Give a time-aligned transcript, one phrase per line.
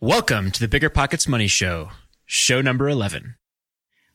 [0.00, 1.88] Welcome to the Bigger Pockets Money Show,
[2.24, 3.34] show number 11.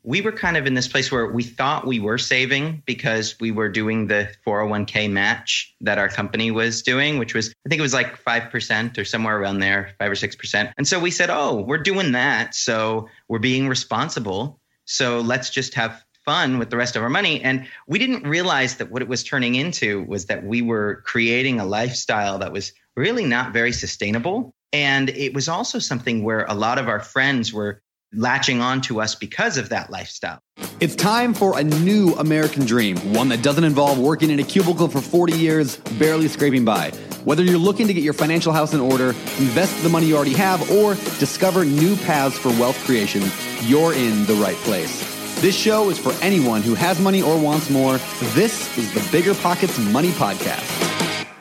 [0.01, 3.51] We were kind of in this place where we thought we were saving because we
[3.51, 7.81] were doing the 401k match that our company was doing, which was, I think it
[7.81, 10.71] was like 5% or somewhere around there, 5 or 6%.
[10.77, 12.55] And so we said, oh, we're doing that.
[12.55, 14.61] So we're being responsible.
[14.85, 17.41] So let's just have fun with the rest of our money.
[17.41, 21.59] And we didn't realize that what it was turning into was that we were creating
[21.59, 26.53] a lifestyle that was really not very sustainable and it was also something where a
[26.53, 27.81] lot of our friends were
[28.15, 30.39] latching on to us because of that lifestyle.
[30.79, 34.87] It's time for a new American dream, one that doesn't involve working in a cubicle
[34.87, 36.91] for 40 years, barely scraping by.
[37.23, 39.09] Whether you're looking to get your financial house in order,
[39.39, 43.23] invest the money you already have, or discover new paths for wealth creation,
[43.61, 45.11] you're in the right place.
[45.41, 47.97] This show is for anyone who has money or wants more.
[48.33, 50.92] This is the Bigger Pockets Money Podcast.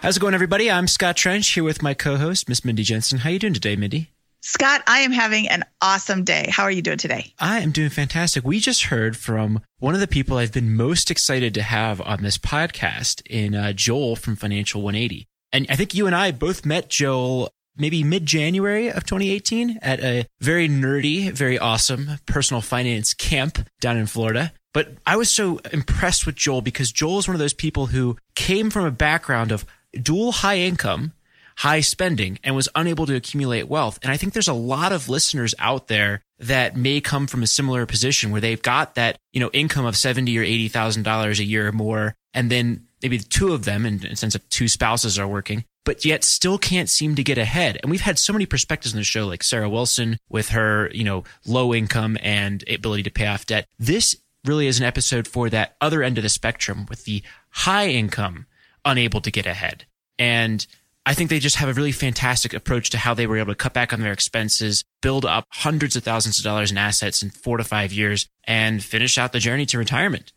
[0.02, 0.69] How's it going, everybody?
[0.69, 3.19] I'm Scott Trench here with my co-host, Miss Mindy Jensen.
[3.19, 4.11] How are you doing today, Mindy?
[4.41, 6.48] Scott, I am having an awesome day.
[6.51, 7.33] How are you doing today?
[7.38, 8.42] I am doing fantastic.
[8.42, 12.25] We just heard from one of the people I've been most excited to have on
[12.25, 15.25] this podcast in uh, Joel from Financial 180.
[15.53, 20.00] And I think you and I both met Joel maybe mid January of 2018 at
[20.00, 24.53] a very nerdy, very awesome personal finance camp down in Florida.
[24.75, 28.16] But I was so impressed with Joel because Joel is one of those people who
[28.34, 29.64] came from a background of
[30.00, 31.12] dual high income,
[31.56, 33.98] high spending, and was unable to accumulate wealth.
[34.02, 37.46] And I think there's a lot of listeners out there that may come from a
[37.46, 41.38] similar position where they've got that, you know, income of seventy or eighty thousand dollars
[41.38, 45.18] a year or more, and then maybe two of them, in sense of two spouses
[45.18, 47.78] are working, but yet still can't seem to get ahead.
[47.82, 51.02] And we've had so many perspectives in the show, like Sarah Wilson with her, you
[51.02, 53.66] know, low income and ability to pay off debt.
[53.78, 57.88] This really is an episode for that other end of the spectrum with the high
[57.88, 58.46] income
[58.84, 59.84] unable to get ahead.
[60.19, 60.66] And
[61.05, 63.56] I think they just have a really fantastic approach to how they were able to
[63.56, 67.30] cut back on their expenses, build up hundreds of thousands of dollars in assets in
[67.30, 70.33] four to five years, and finish out the journey to retirement.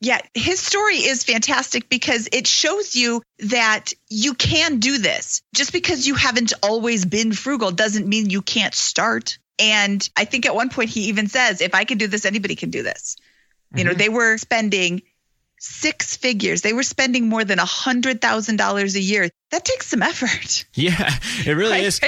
[0.00, 5.42] Yeah, his story is fantastic because it shows you that you can do this.
[5.54, 9.38] Just because you haven't always been frugal doesn't mean you can't start.
[9.60, 12.56] And I think at one point he even says, if I can do this, anybody
[12.56, 13.14] can do this.
[13.16, 13.78] Mm-hmm.
[13.78, 13.98] You know, mm-hmm.
[13.98, 15.02] they were spending
[15.62, 16.62] six figures.
[16.62, 19.30] They were spending more than a hundred thousand dollars a year.
[19.50, 20.64] That takes some effort.
[20.74, 21.14] Yeah,
[21.46, 22.00] it really is.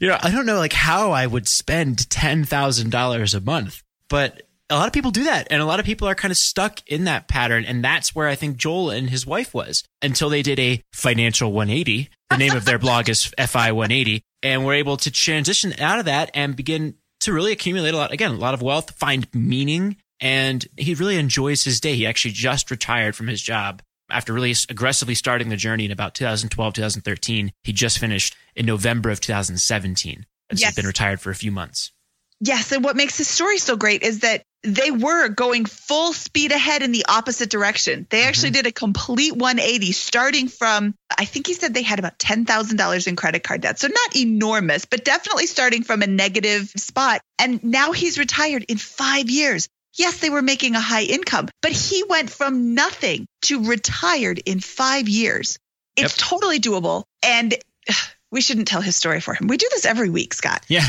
[0.00, 3.82] you know, I don't know like how I would spend ten thousand dollars a month,
[4.08, 6.38] but a lot of people do that, and a lot of people are kind of
[6.38, 10.30] stuck in that pattern, and that's where I think Joel and his wife was until
[10.30, 12.08] they did a financial 180.
[12.30, 16.06] The name of their blog is FI 180, and were able to transition out of
[16.06, 19.96] that and begin to really accumulate a lot again, a lot of wealth, find meaning
[20.24, 21.94] and he really enjoys his day.
[21.94, 26.14] He actually just retired from his job after really aggressively starting the journey in about
[26.14, 27.52] 2012, 2013.
[27.62, 30.24] He just finished in November of 2017.
[30.48, 30.70] And yes.
[30.70, 31.92] he's been retired for a few months.
[32.40, 32.72] Yes.
[32.72, 36.82] And what makes his story so great is that they were going full speed ahead
[36.82, 38.06] in the opposite direction.
[38.08, 38.62] They actually mm-hmm.
[38.62, 43.16] did a complete 180 starting from, I think he said they had about $10,000 in
[43.16, 43.78] credit card debt.
[43.78, 47.20] So not enormous, but definitely starting from a negative spot.
[47.38, 49.68] And now he's retired in five years.
[49.96, 54.60] Yes, they were making a high income, but he went from nothing to retired in
[54.60, 55.58] five years.
[55.96, 56.28] It's yep.
[56.28, 57.04] totally doable.
[57.22, 57.54] And
[58.30, 59.46] we shouldn't tell his story for him.
[59.46, 60.64] We do this every week, Scott.
[60.68, 60.88] Yeah.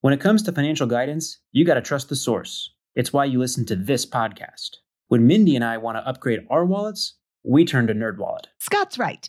[0.00, 2.72] When it comes to financial guidance, you got to trust the source.
[2.94, 4.76] It's why you listen to this podcast.
[5.08, 8.46] When Mindy and I want to upgrade our wallets, we turn to NerdWallet.
[8.58, 9.28] Scott's right.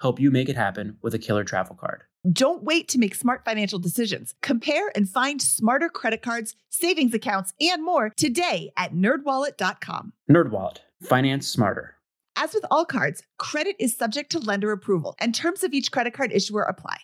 [0.00, 2.02] help you make it happen with a killer travel card.
[2.30, 4.34] Don't wait to make smart financial decisions.
[4.42, 10.12] Compare and find smarter credit cards, savings accounts, and more today at nerdwallet.com.
[10.30, 11.96] NerdWallet, finance smarter.
[12.36, 16.14] As with all cards, credit is subject to lender approval, and terms of each credit
[16.14, 16.98] card issuer apply.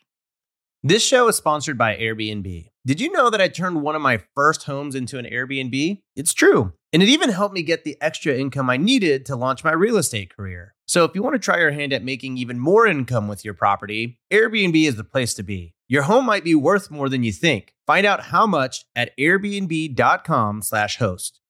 [0.83, 2.69] This show is sponsored by Airbnb.
[2.87, 6.01] Did you know that I turned one of my first homes into an Airbnb?
[6.15, 6.75] It's true.
[6.93, 9.97] And it even helped me get the extra income I needed to launch my real
[9.97, 10.76] estate career.
[10.87, 13.55] So if you want to try your hand at making even more income with your
[13.55, 15.75] property, Airbnb is the place to be.
[15.89, 17.75] Your home might be worth more than you think.
[17.87, 21.41] Find out how much at airbnb.com/slash host.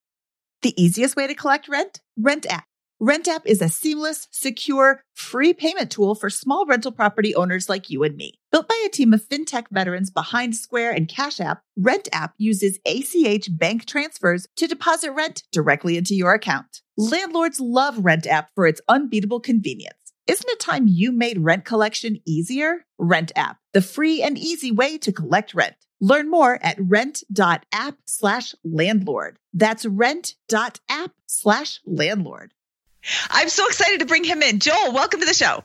[0.63, 2.01] The easiest way to collect rent?
[2.19, 2.67] Rent app
[3.01, 8.03] RentApp is a seamless, secure, free payment tool for small rental property owners like you
[8.05, 8.41] and me.
[8.51, 13.49] Built by a team of fintech veterans behind Square and Cash App, RentApp uses ACH
[13.51, 16.81] bank transfers to deposit rent directly into your account.
[16.97, 19.99] Landlords love RentApp for its unbeatable convenience.
[20.27, 22.87] Isn't it time you made rent collection easier?
[22.99, 25.77] RentApp, the free and easy way to collect rent.
[26.01, 29.39] Learn more at rent.app slash landlord.
[29.53, 32.53] That's rent.app slash landlord.
[33.31, 34.59] I'm so excited to bring him in.
[34.59, 35.63] Joel, welcome to the show.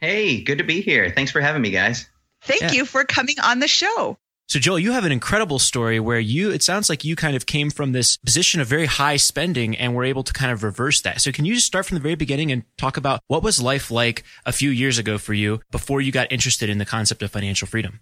[0.00, 1.10] Hey, good to be here.
[1.10, 2.06] Thanks for having me, guys.
[2.42, 2.72] Thank Yeah.
[2.72, 4.18] you for coming on the show.
[4.48, 7.44] So, Joel, you have an incredible story where you, it sounds like you kind of
[7.44, 11.02] came from this position of very high spending and were able to kind of reverse
[11.02, 11.20] that.
[11.20, 13.90] So, can you just start from the very beginning and talk about what was life
[13.90, 17.30] like a few years ago for you before you got interested in the concept of
[17.30, 18.00] financial freedom?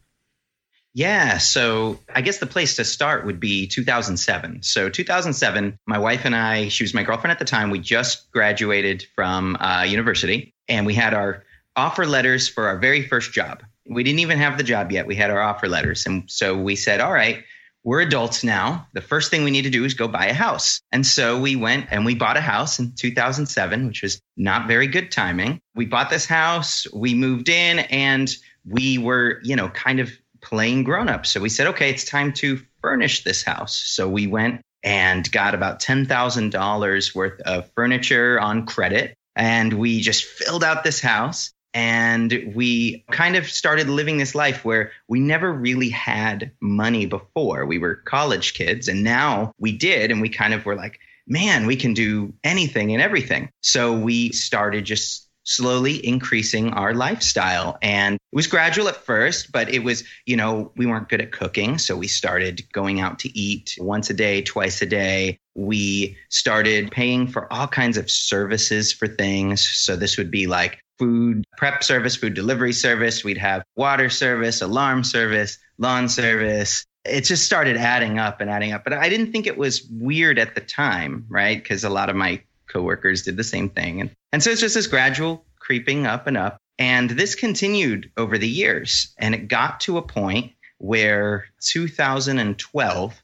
[0.97, 4.63] Yeah, so I guess the place to start would be 2007.
[4.63, 7.69] So 2007, my wife and I, she was my girlfriend at the time.
[7.69, 11.45] We just graduated from uh, university, and we had our
[11.77, 13.63] offer letters for our very first job.
[13.87, 15.07] We didn't even have the job yet.
[15.07, 17.45] We had our offer letters, and so we said, "All right,
[17.85, 18.87] we're adults now.
[18.95, 21.57] The first thing we need to do is go buy a house." And so we
[21.57, 25.61] went and we bought a house in 2007, which was not very good timing.
[25.75, 28.35] We bought this house, we moved in, and
[28.65, 30.11] we were, you know, kind of
[30.49, 31.27] playing grown up.
[31.27, 33.77] So we said, okay, it's time to furnish this house.
[33.77, 39.15] So we went and got about $10,000 worth of furniture on credit.
[39.35, 41.53] And we just filled out this house.
[41.75, 47.67] And we kind of started living this life where we never really had money before.
[47.67, 50.11] We were college kids, and now we did.
[50.11, 53.51] And we kind of were like, man, we can do anything and everything.
[53.61, 57.79] So we started just slowly increasing our lifestyle.
[57.81, 61.33] And it was gradual at first, but it was, you know, we weren't good at
[61.33, 61.79] cooking.
[61.79, 65.39] So we started going out to eat once a day, twice a day.
[65.55, 69.67] We started paying for all kinds of services for things.
[69.67, 73.25] So this would be like food prep service, food delivery service.
[73.25, 76.85] We'd have water service, alarm service, lawn service.
[77.05, 78.83] It just started adding up and adding up.
[78.83, 81.63] But I didn't think it was weird at the time, right?
[81.63, 84.01] Because a lot of my coworkers did the same thing.
[84.01, 86.59] And, and so it's just this gradual creeping up and up.
[86.79, 89.15] And this continued over the years.
[89.19, 93.23] And it got to a point where 2012,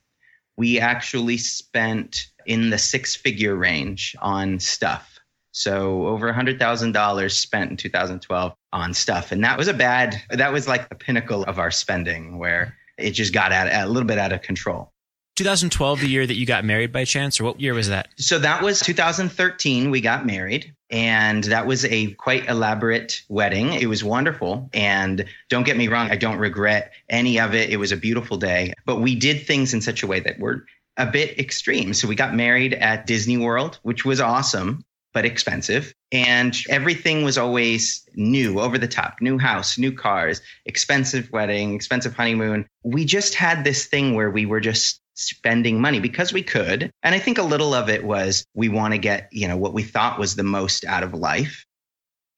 [0.56, 5.18] we actually spent in the six figure range on stuff.
[5.52, 9.32] So over $100,000 spent in 2012 on stuff.
[9.32, 13.10] And that was a bad, that was like the pinnacle of our spending where it
[13.10, 14.91] just got at, a little bit out of control.
[15.36, 18.08] 2012, the year that you got married by chance, or what year was that?
[18.16, 19.90] So that was 2013.
[19.90, 23.72] We got married, and that was a quite elaborate wedding.
[23.72, 24.68] It was wonderful.
[24.74, 27.70] And don't get me wrong, I don't regret any of it.
[27.70, 30.66] It was a beautiful day, but we did things in such a way that were
[30.96, 31.94] a bit extreme.
[31.94, 35.94] So we got married at Disney World, which was awesome, but expensive.
[36.10, 42.14] And everything was always new, over the top, new house, new cars, expensive wedding, expensive
[42.14, 42.66] honeymoon.
[42.82, 46.90] We just had this thing where we were just spending money because we could.
[47.02, 49.74] And I think a little of it was we want to get, you know, what
[49.74, 51.66] we thought was the most out of life.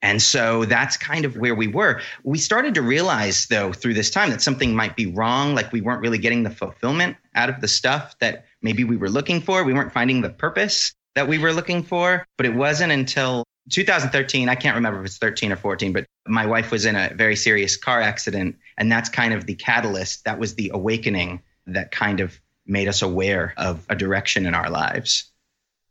[0.02, 2.02] And so that's kind of where we were.
[2.24, 5.80] We started to realize, though, through this time that something might be wrong, like we
[5.80, 9.64] weren't really getting the fulfillment out of the stuff that maybe we were looking for.
[9.64, 12.26] We weren't finding the purpose that we were looking for.
[12.36, 16.44] But it wasn't until 2013, I can't remember if it's 13 or 14, but my
[16.44, 18.56] wife was in a very serious car accident.
[18.76, 20.26] And that's kind of the catalyst.
[20.26, 24.70] That was the awakening that kind of made us aware of a direction in our
[24.70, 25.30] lives.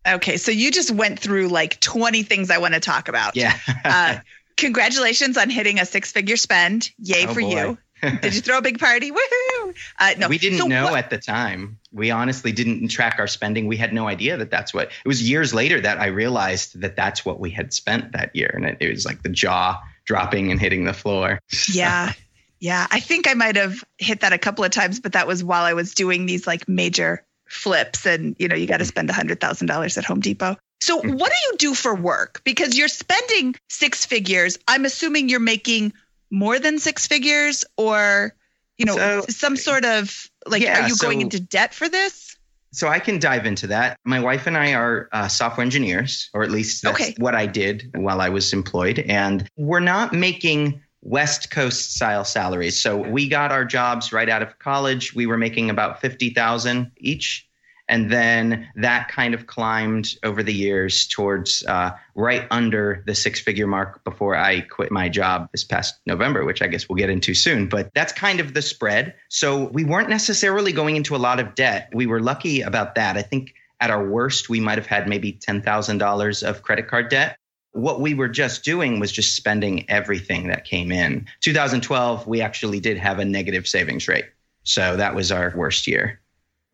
[0.08, 3.36] Okay, so you just went through like 20 things I want to talk about.
[3.36, 3.58] Yeah.
[3.86, 4.18] Uh,
[4.58, 6.89] congratulations on hitting a six figure spend.
[7.00, 7.50] Yay Oh, for boy.
[7.50, 7.77] you.
[8.22, 9.12] Did you throw a big party?
[9.12, 9.74] Woohoo!
[9.98, 11.80] Uh, no, we didn't So know what- at the time.
[11.94, 13.68] We honestly didn't track our spending.
[13.68, 16.96] We had no idea that that's what it was years later that I realized that
[16.98, 18.51] that's what we had spent that year.
[18.53, 21.39] And it, it was like the jaw dropping and hitting the floor.
[21.72, 22.12] Yeah.
[22.63, 22.88] Yeah.
[22.89, 25.65] I think I might have hit that a couple of times, but that was while
[25.65, 29.13] I was doing these like major flips and you know, you got to spend a
[29.13, 30.55] hundred thousand dollars at Home Depot.
[30.79, 31.20] So Mm.
[31.20, 32.39] what do you do for work?
[32.46, 34.58] Because you're spending six figures.
[34.65, 35.91] I'm assuming you're making
[36.32, 38.34] more than six figures or,
[38.77, 42.38] you know, So- some sort of like, Yeah, are you going into debt for this?
[42.72, 43.98] So I can dive into that.
[44.05, 47.13] My wife and I are uh, software engineers, or at least that's Okay.
[47.17, 49.00] what I did while I was employed.
[49.00, 52.79] And we're not making West Coast style salaries.
[52.79, 55.13] So we got our jobs right out of college.
[55.13, 57.48] We were making about 50,000 each.
[57.89, 63.41] And then that kind of climbed over the years towards uh, right under the six
[63.41, 67.10] figure mark before I quit my job this past November, which I guess we'll get
[67.10, 67.67] into soon.
[67.67, 69.13] But that's kind of the spread.
[69.27, 71.89] So we weren't necessarily going into a lot of debt.
[71.93, 73.17] We were lucky about that.
[73.17, 77.38] I think at our worst, we might have had maybe $10,000 of credit card debt.
[77.74, 81.27] What we were just doing was just spending everything that came in.
[81.42, 84.25] 2012, we actually did have a negative savings rate.
[84.63, 86.22] So that was our worst year.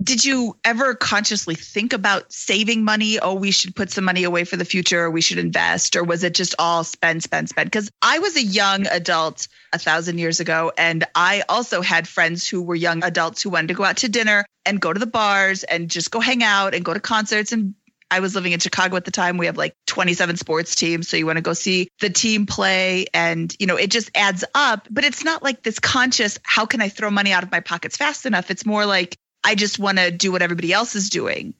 [0.02, 3.20] Did you ever consciously think about saving money?
[3.20, 6.06] Oh, we should put some money away for the future, or we should invest, or
[6.06, 7.70] was it just all spend, spend, spend?
[7.70, 12.48] Because I was a young adult a thousand years ago, and I also had friends
[12.48, 15.06] who were young adults who wanted to go out to dinner and go to the
[15.06, 17.74] bars and just go hang out and go to concerts and
[18.12, 19.38] I was living in Chicago at the time.
[19.38, 21.08] We have like 27 sports teams.
[21.08, 24.44] So you want to go see the team play and, you know, it just adds
[24.56, 24.88] up.
[24.90, 27.98] But it's not like this conscious, how can I throw money out of my pockets
[27.98, 28.50] fast enough?
[28.52, 31.54] It's more like, I just want to do what everybody else is doing.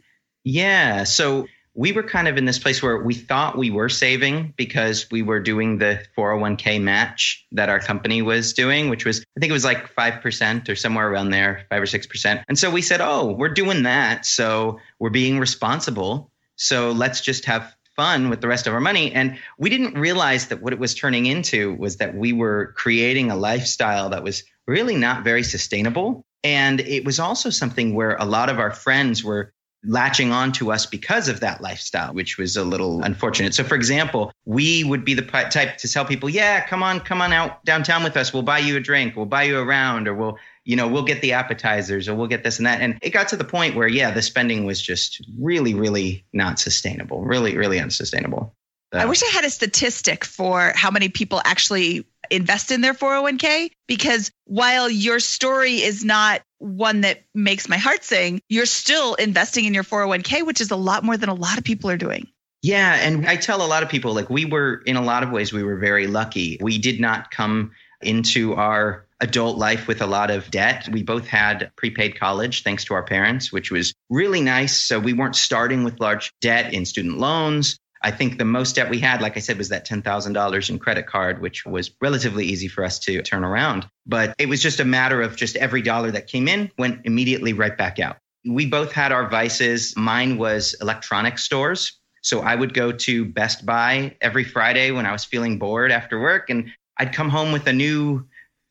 [0.44, 1.04] Yeah.
[1.04, 5.10] So we were kind of in this place where we thought we were saving because
[5.12, 9.50] we were doing the 401k match that our company was doing, which was, I think
[9.50, 12.44] it was like 5% or somewhere around there, 5 or 6%.
[12.50, 14.26] And so we said, oh, we're doing that.
[14.26, 16.32] So we're being responsible.
[16.60, 19.12] So let's just have fun with the rest of our money.
[19.12, 23.32] And we didn't realize that what it was turning into was that we were creating
[23.32, 26.24] a lifestyle that was really not very sustainable.
[26.44, 29.54] And it was also something where a lot of our friends were
[29.86, 33.54] latching on to us because of that lifestyle, which was a little unfortunate.
[33.54, 37.22] So, for example, we would be the type to tell people, yeah, come on, come
[37.22, 38.34] on out downtown with us.
[38.34, 39.16] We'll buy you a drink.
[39.16, 40.38] We'll buy you a round or we'll,
[40.70, 42.80] you know, we'll get the appetizers or we'll get this and that.
[42.80, 46.60] And it got to the point where, yeah, the spending was just really, really not
[46.60, 48.54] sustainable, really, really unsustainable.
[48.94, 49.00] So.
[49.00, 53.72] I wish I had a statistic for how many people actually invest in their 401k
[53.88, 59.66] because while your story is not one that makes my heart sing, you're still investing
[59.66, 62.28] in your 401k, which is a lot more than a lot of people are doing.
[62.62, 62.94] Yeah.
[62.94, 65.52] And I tell a lot of people, like, we were, in a lot of ways,
[65.52, 66.60] we were very lucky.
[66.62, 67.72] We did not come
[68.04, 70.88] into our adult life with a lot of debt.
[70.92, 74.78] We both had prepaid college thanks to our parents, which was really nice.
[74.78, 77.78] So we weren't starting with large debt in student loans.
[78.02, 81.06] I think the most debt we had, like I said, was that $10,000 in credit
[81.06, 83.88] card, which was relatively easy for us to turn around.
[84.06, 87.52] But it was just a matter of just every dollar that came in went immediately
[87.52, 88.18] right back out.
[88.46, 89.98] We both had our vices.
[89.98, 92.00] Mine was electronic stores.
[92.22, 96.20] So I would go to Best Buy every Friday when I was feeling bored after
[96.20, 98.26] work, and I'd come home with a new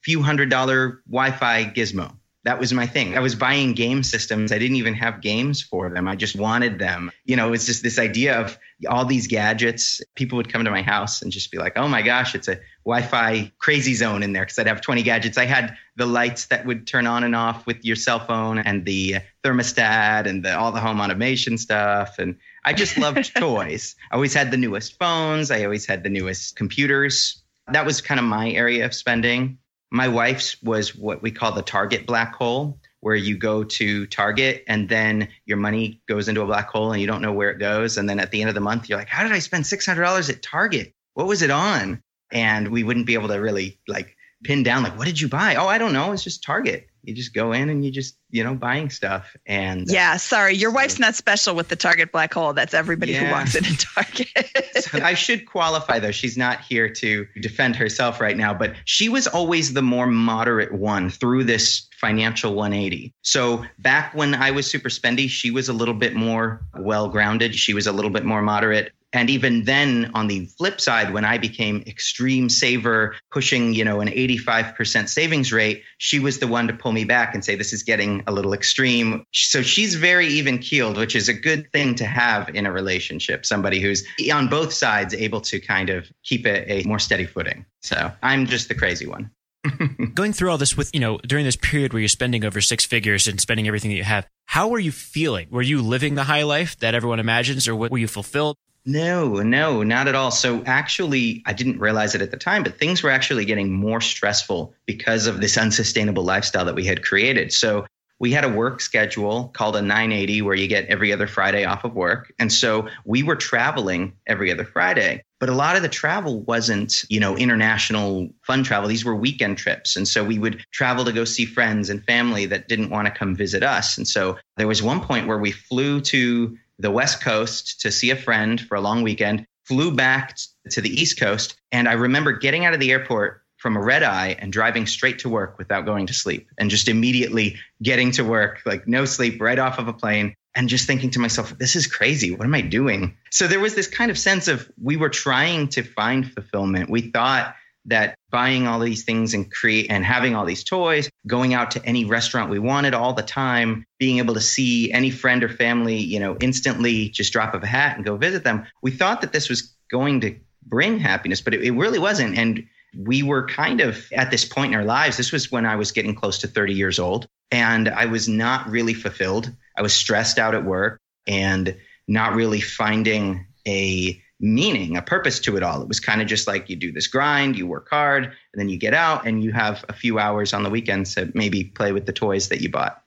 [0.08, 2.16] few hundred dollar Wi Fi gizmo
[2.48, 3.14] that was my thing.
[3.14, 4.52] I was buying game systems.
[4.52, 6.08] I didn't even have games for them.
[6.08, 7.10] I just wanted them.
[7.26, 10.00] You know, it's just this idea of all these gadgets.
[10.14, 12.58] People would come to my house and just be like, oh my gosh, it's a
[12.86, 15.36] Wi Fi crazy zone in there because I'd have 20 gadgets.
[15.36, 18.86] I had the lights that would turn on and off with your cell phone and
[18.86, 22.18] the thermostat and the, all the home automation stuff.
[22.18, 23.94] And I just loved toys.
[24.10, 27.42] I always had the newest phones, I always had the newest computers.
[27.70, 29.58] That was kind of my area of spending.
[29.90, 34.64] My wife's was what we call the target black hole, where you go to Target
[34.66, 37.58] and then your money goes into a black hole and you don't know where it
[37.58, 37.96] goes.
[37.96, 40.30] And then at the end of the month, you're like, how did I spend $600
[40.30, 40.94] at Target?
[41.14, 42.02] What was it on?
[42.32, 45.54] And we wouldn't be able to really like pin down, like, what did you buy?
[45.54, 46.12] Oh, I don't know.
[46.12, 49.82] It's just Target you just go in and you just you know buying stuff and
[49.88, 52.52] uh, yeah sorry your so, wife's not special with the target black hole.
[52.52, 53.26] That's everybody yeah.
[53.26, 54.28] who walks in a target.
[54.78, 56.12] So i should qualify though.
[56.12, 60.72] She's not here to defend herself right now but she was always the more moderate
[60.72, 65.72] one through this financial 180 so back when i was super spendy she was a
[65.72, 70.10] little bit more well grounded she was a little bit more moderate and even then
[70.14, 75.52] on the flip side when i became extreme saver pushing you know an 85% savings
[75.52, 78.32] rate she was the one to pull me back and say this is getting a
[78.32, 82.66] little extreme so she's very even keeled which is a good thing to have in
[82.66, 86.98] a relationship somebody who's on both sides able to kind of keep a, a more
[86.98, 89.30] steady footing so i'm just the crazy one
[90.14, 92.84] Going through all this with, you know, during this period where you're spending over six
[92.84, 95.48] figures and spending everything that you have, how were you feeling?
[95.50, 98.56] Were you living the high life that everyone imagines or were you fulfilled?
[98.84, 100.30] No, no, not at all.
[100.30, 104.00] So actually, I didn't realize it at the time, but things were actually getting more
[104.00, 107.52] stressful because of this unsustainable lifestyle that we had created.
[107.52, 107.86] So
[108.20, 111.84] we had a work schedule called a 980 where you get every other Friday off
[111.84, 112.32] of work.
[112.38, 115.22] And so we were traveling every other Friday.
[115.38, 118.88] But a lot of the travel wasn't, you know, international fun travel.
[118.88, 119.96] These were weekend trips.
[119.96, 123.14] And so we would travel to go see friends and family that didn't want to
[123.14, 123.98] come visit us.
[123.98, 128.10] And so there was one point where we flew to the West Coast to see
[128.10, 130.36] a friend for a long weekend, flew back
[130.70, 131.56] to the East Coast.
[131.72, 135.20] And I remember getting out of the airport from a red eye and driving straight
[135.20, 139.40] to work without going to sleep and just immediately getting to work, like no sleep,
[139.40, 140.34] right off of a plane.
[140.54, 142.34] And just thinking to myself, this is crazy.
[142.34, 143.16] What am I doing?
[143.30, 146.90] So there was this kind of sense of we were trying to find fulfillment.
[146.90, 147.54] We thought
[147.88, 151.84] that buying all these things and create and having all these toys, going out to
[151.84, 155.96] any restaurant we wanted all the time, being able to see any friend or family,
[155.96, 158.66] you know, instantly just drop of a hat and go visit them.
[158.82, 162.36] We thought that this was going to bring happiness, but it, it really wasn't.
[162.36, 162.66] And
[162.96, 165.16] we were kind of at this point in our lives.
[165.16, 168.68] This was when I was getting close to 30 years old and I was not
[168.68, 169.52] really fulfilled.
[169.76, 171.76] I was stressed out at work and
[172.06, 175.82] not really finding a meaning, a purpose to it all.
[175.82, 178.68] It was kind of just like you do this grind, you work hard, and then
[178.68, 181.92] you get out and you have a few hours on the weekends to maybe play
[181.92, 183.02] with the toys that you bought.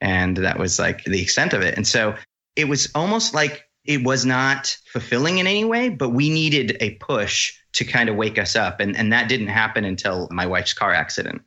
[0.00, 1.76] And that was like the extent of it.
[1.76, 2.14] And so
[2.56, 6.90] it was almost like it was not fulfilling in any way, but we needed a
[6.96, 8.80] push to kind of wake us up.
[8.80, 11.42] And, and that didn't happen until my wife's car accident.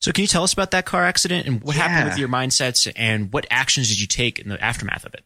[0.00, 1.88] So can you tell us about that car accident and what yeah.
[1.88, 5.24] happened with your mindsets and what actions did you take in the aftermath of it?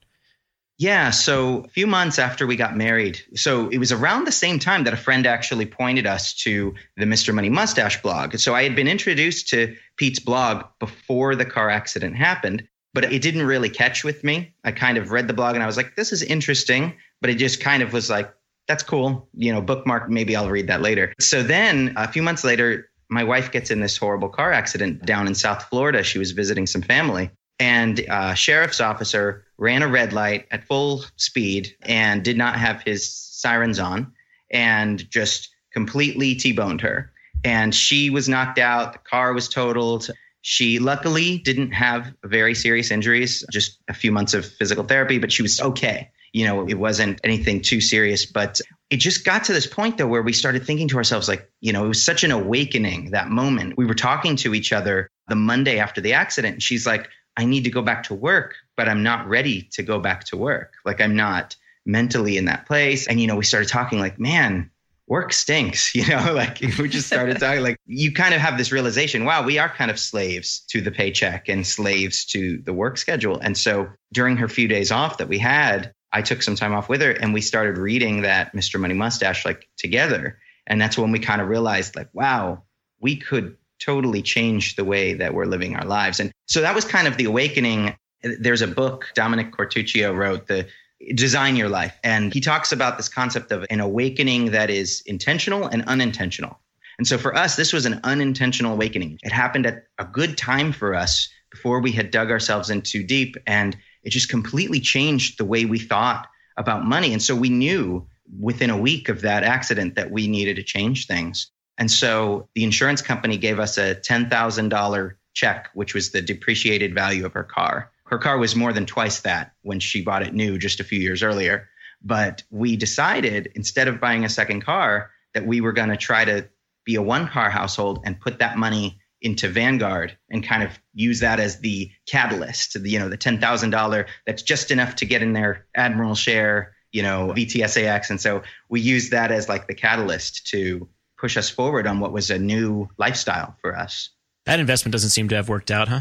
[0.79, 4.59] Yeah, so a few months after we got married, so it was around the same
[4.59, 7.35] time that a friend actually pointed us to the Mr.
[7.35, 8.37] Money Mustache blog.
[8.37, 13.23] So I had been introduced to Pete's blog before the car accident happened, but it
[13.23, 14.53] didn't really catch with me.
[14.65, 17.37] I kind of read the blog and I was like, this is interesting, but it
[17.37, 18.31] just kind of was like,
[18.69, 21.15] that's cool, you know, bookmark, maybe I'll read that later.
[21.21, 25.27] So then a few months later, my wife gets in this horrible car accident down
[25.27, 26.03] in South Florida.
[26.03, 31.05] She was visiting some family and a sheriff's officer ran a red light at full
[31.17, 34.13] speed and did not have his sirens on
[34.51, 37.13] and just completely T-boned her.
[37.45, 38.93] And she was knocked out.
[38.93, 40.11] The car was totaled.
[40.43, 45.33] She luckily didn't have very serious injuries, just a few months of physical therapy, but
[45.33, 46.11] she was okay.
[46.33, 48.61] You know, it wasn't anything too serious, but
[48.91, 51.73] it just got to this point though where we started thinking to ourselves like, you
[51.73, 53.77] know, it was such an awakening that moment.
[53.77, 56.55] We were talking to each other the Monday after the accident.
[56.55, 59.83] And she's like, I need to go back to work, but I'm not ready to
[59.83, 60.75] go back to work.
[60.85, 63.07] Like I'm not mentally in that place.
[63.07, 64.71] And, you know, we started talking like, man,
[65.07, 68.73] work stinks, you know, like we just started talking like you kind of have this
[68.73, 72.99] realization, wow, we are kind of slaves to the paycheck and slaves to the work
[72.99, 73.39] schedule.
[73.39, 76.89] And so during her few days off that we had, I took some time off
[76.89, 78.81] with her and we started reading that Mr.
[78.81, 80.39] Money Mustache like together.
[80.67, 82.63] And that's when we kind of realized like, wow,
[83.01, 86.21] we could totally changed the way that we're living our lives.
[86.21, 87.97] And so that was kind of the awakening.
[88.23, 90.67] There's a book Dominick Quartuccio wrote, the
[91.15, 91.95] Design Your Life.
[92.03, 96.59] And he talks about this concept of an awakening that is intentional and unintentional.
[96.99, 99.19] And so for us, this was an unintentional awakening.
[99.23, 103.03] It happened at a good time for us before we had dug ourselves in too
[103.03, 103.37] deep.
[103.47, 107.13] And it just completely changed the way we thought about money.
[107.13, 108.07] And so we knew
[108.41, 111.51] within a week of that accident that we needed to change things.
[111.79, 117.27] And so the insurance company gave us a $10,000 check, which was the depreciated value
[117.27, 117.91] of her car.
[118.05, 120.99] Her car was more than twice that when she bought it new just a few
[120.99, 121.69] years earlier.
[122.03, 126.25] But we decided instead of buying a second car, that we were going to try
[126.25, 126.49] to
[126.85, 131.21] be a one car household and put that money into Vanguard and kind of use
[131.21, 135.33] that as the catalyst, the, you know, the $10,000 that's just enough to get in
[135.33, 138.09] their Admiral share, you know, VTSAX.
[138.09, 142.13] And so we used that as like the catalyst to push us forward on what
[142.13, 144.11] was a new lifestyle for us.
[144.45, 146.01] That investment doesn't seem to have worked out, huh?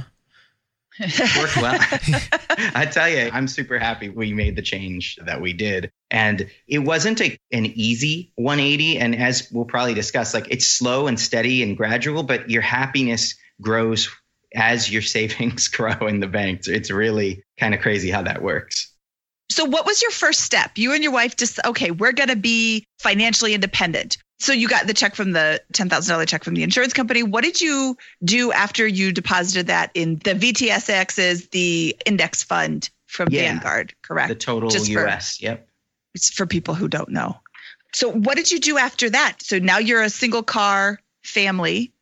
[0.99, 1.77] worked well.
[2.73, 5.91] I tell you, I'm super happy we made the change that we did.
[6.09, 8.99] And it wasn't a, an easy 180.
[8.99, 13.35] And as we'll probably discuss, like it's slow and steady and gradual, but your happiness
[13.61, 14.09] grows
[14.53, 16.61] as your savings grow in the bank.
[16.67, 18.91] It's really kind of crazy how that works.
[19.51, 20.71] So, what was your first step?
[20.77, 24.17] You and your wife just, okay, we're going to be financially independent.
[24.39, 27.23] So you got the check from the $10,000 check from the insurance company.
[27.23, 33.29] What did you do after you deposited that in the VTSAX's, the index fund from
[33.31, 34.29] yeah, Vanguard, correct?
[34.29, 35.69] The total Just US, for, yep.
[36.13, 37.39] It's for people who don't know.
[37.93, 39.37] So what did you do after that?
[39.41, 41.93] So now you're a single car family.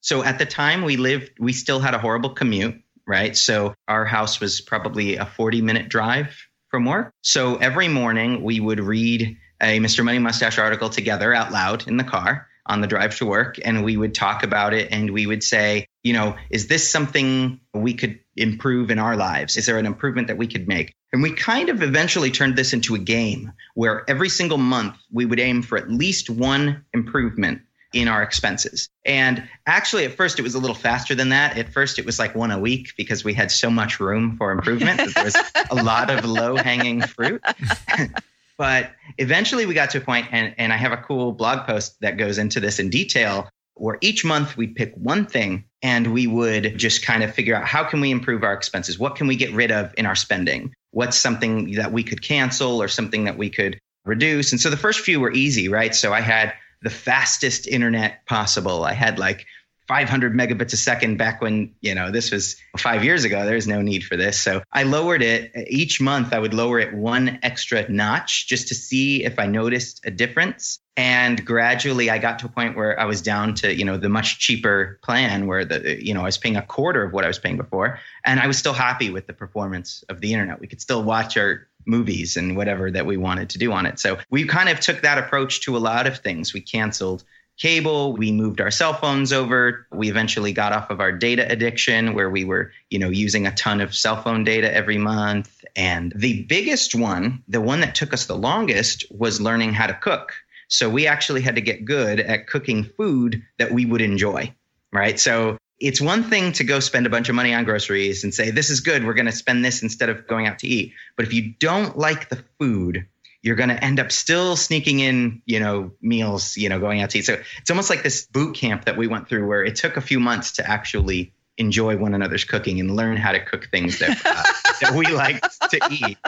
[0.00, 3.36] So at the time we lived, we still had a horrible commute, right?
[3.36, 6.34] So our house was probably a 40 minute drive
[6.70, 7.12] from work.
[7.20, 10.04] So every morning we would read a Mr.
[10.04, 13.82] Money Mustache article together out loud in the car on the drive to work and
[13.84, 17.94] we would talk about it and we would say, you know, is this something we
[17.94, 19.56] could improve in our lives?
[19.56, 20.94] Is there an improvement that we could make?
[21.12, 25.24] And we kind of eventually turned this into a game where every single month we
[25.24, 28.88] would aim for at least one improvement in our expenses.
[29.04, 31.58] And actually, at first, it was a little faster than that.
[31.58, 34.50] At first, it was like one a week because we had so much room for
[34.50, 35.14] improvement.
[35.14, 35.36] there was
[35.70, 37.42] a lot of low hanging fruit.
[38.58, 41.96] But eventually we got to a point, and, and I have a cool blog post
[42.00, 46.26] that goes into this in detail where each month we'd pick one thing and we
[46.26, 48.98] would just kind of figure out how can we improve our expenses?
[48.98, 50.72] What can we get rid of in our spending?
[50.90, 54.52] What's something that we could cancel or something that we could reduce?
[54.52, 55.94] And so the first few were easy, right?
[55.94, 58.84] So I had the fastest internet possible.
[58.84, 59.46] I had like
[59.92, 63.44] 500 megabits a second back when, you know, this was five years ago.
[63.44, 64.40] There's no need for this.
[64.40, 66.32] So I lowered it each month.
[66.32, 70.78] I would lower it one extra notch just to see if I noticed a difference.
[70.96, 74.08] And gradually I got to a point where I was down to, you know, the
[74.08, 77.28] much cheaper plan where the, you know, I was paying a quarter of what I
[77.28, 77.98] was paying before.
[78.24, 80.58] And I was still happy with the performance of the internet.
[80.58, 83.98] We could still watch our movies and whatever that we wanted to do on it.
[83.98, 86.54] So we kind of took that approach to a lot of things.
[86.54, 87.24] We canceled
[87.58, 88.14] cable.
[88.14, 89.86] We moved our cell phones over.
[89.92, 93.54] We eventually got off of our data addiction where we were, you know, using a
[93.54, 95.64] ton of cell phone data every month.
[95.76, 99.94] And the biggest one, the one that took us the longest was learning how to
[99.94, 100.32] cook.
[100.68, 104.54] So we actually had to get good at cooking food that we would enjoy,
[104.92, 105.20] right?
[105.20, 108.50] So it's one thing to go spend a bunch of money on groceries and say,
[108.50, 110.94] this is good, we're going to spend this instead of going out to eat.
[111.16, 113.06] But if you don't like the food,
[113.42, 117.10] you're going to end up still sneaking in, you know, meals, you know, going out
[117.10, 117.26] to eat.
[117.26, 120.00] So it's almost like this boot camp that we went through where it took a
[120.00, 124.10] few months to actually enjoy one another's cooking and learn how to cook things that,
[124.24, 124.42] uh,
[124.80, 126.18] that we like to eat.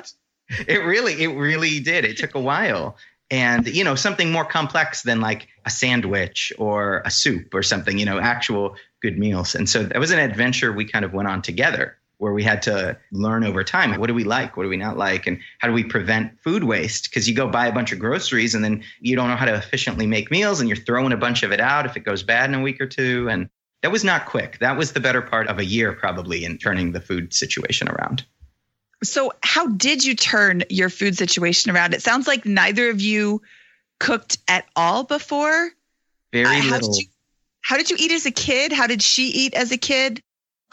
[0.67, 2.05] It really, it really did.
[2.05, 2.97] It took a while.
[3.31, 7.97] And, you know, something more complex than like a sandwich or a soup or something,
[7.97, 9.55] you know, actual good meals.
[9.55, 12.63] And so that was an adventure we kind of went on together where we had
[12.63, 14.57] to learn over time what do we like?
[14.57, 15.27] What do we not like?
[15.27, 17.05] And how do we prevent food waste?
[17.05, 19.55] Because you go buy a bunch of groceries and then you don't know how to
[19.55, 22.49] efficiently make meals and you're throwing a bunch of it out if it goes bad
[22.49, 23.29] in a week or two.
[23.29, 23.51] And
[23.83, 24.59] that was not quick.
[24.61, 28.25] That was the better part of a year probably in turning the food situation around.
[29.03, 31.93] So how did you turn your food situation around?
[31.93, 33.43] It sounds like neither of you
[34.01, 35.71] cooked at all before.
[36.33, 36.93] Very uh, how little.
[36.95, 37.09] did you,
[37.61, 38.73] how did you eat as a kid?
[38.73, 40.23] How did she eat as a kid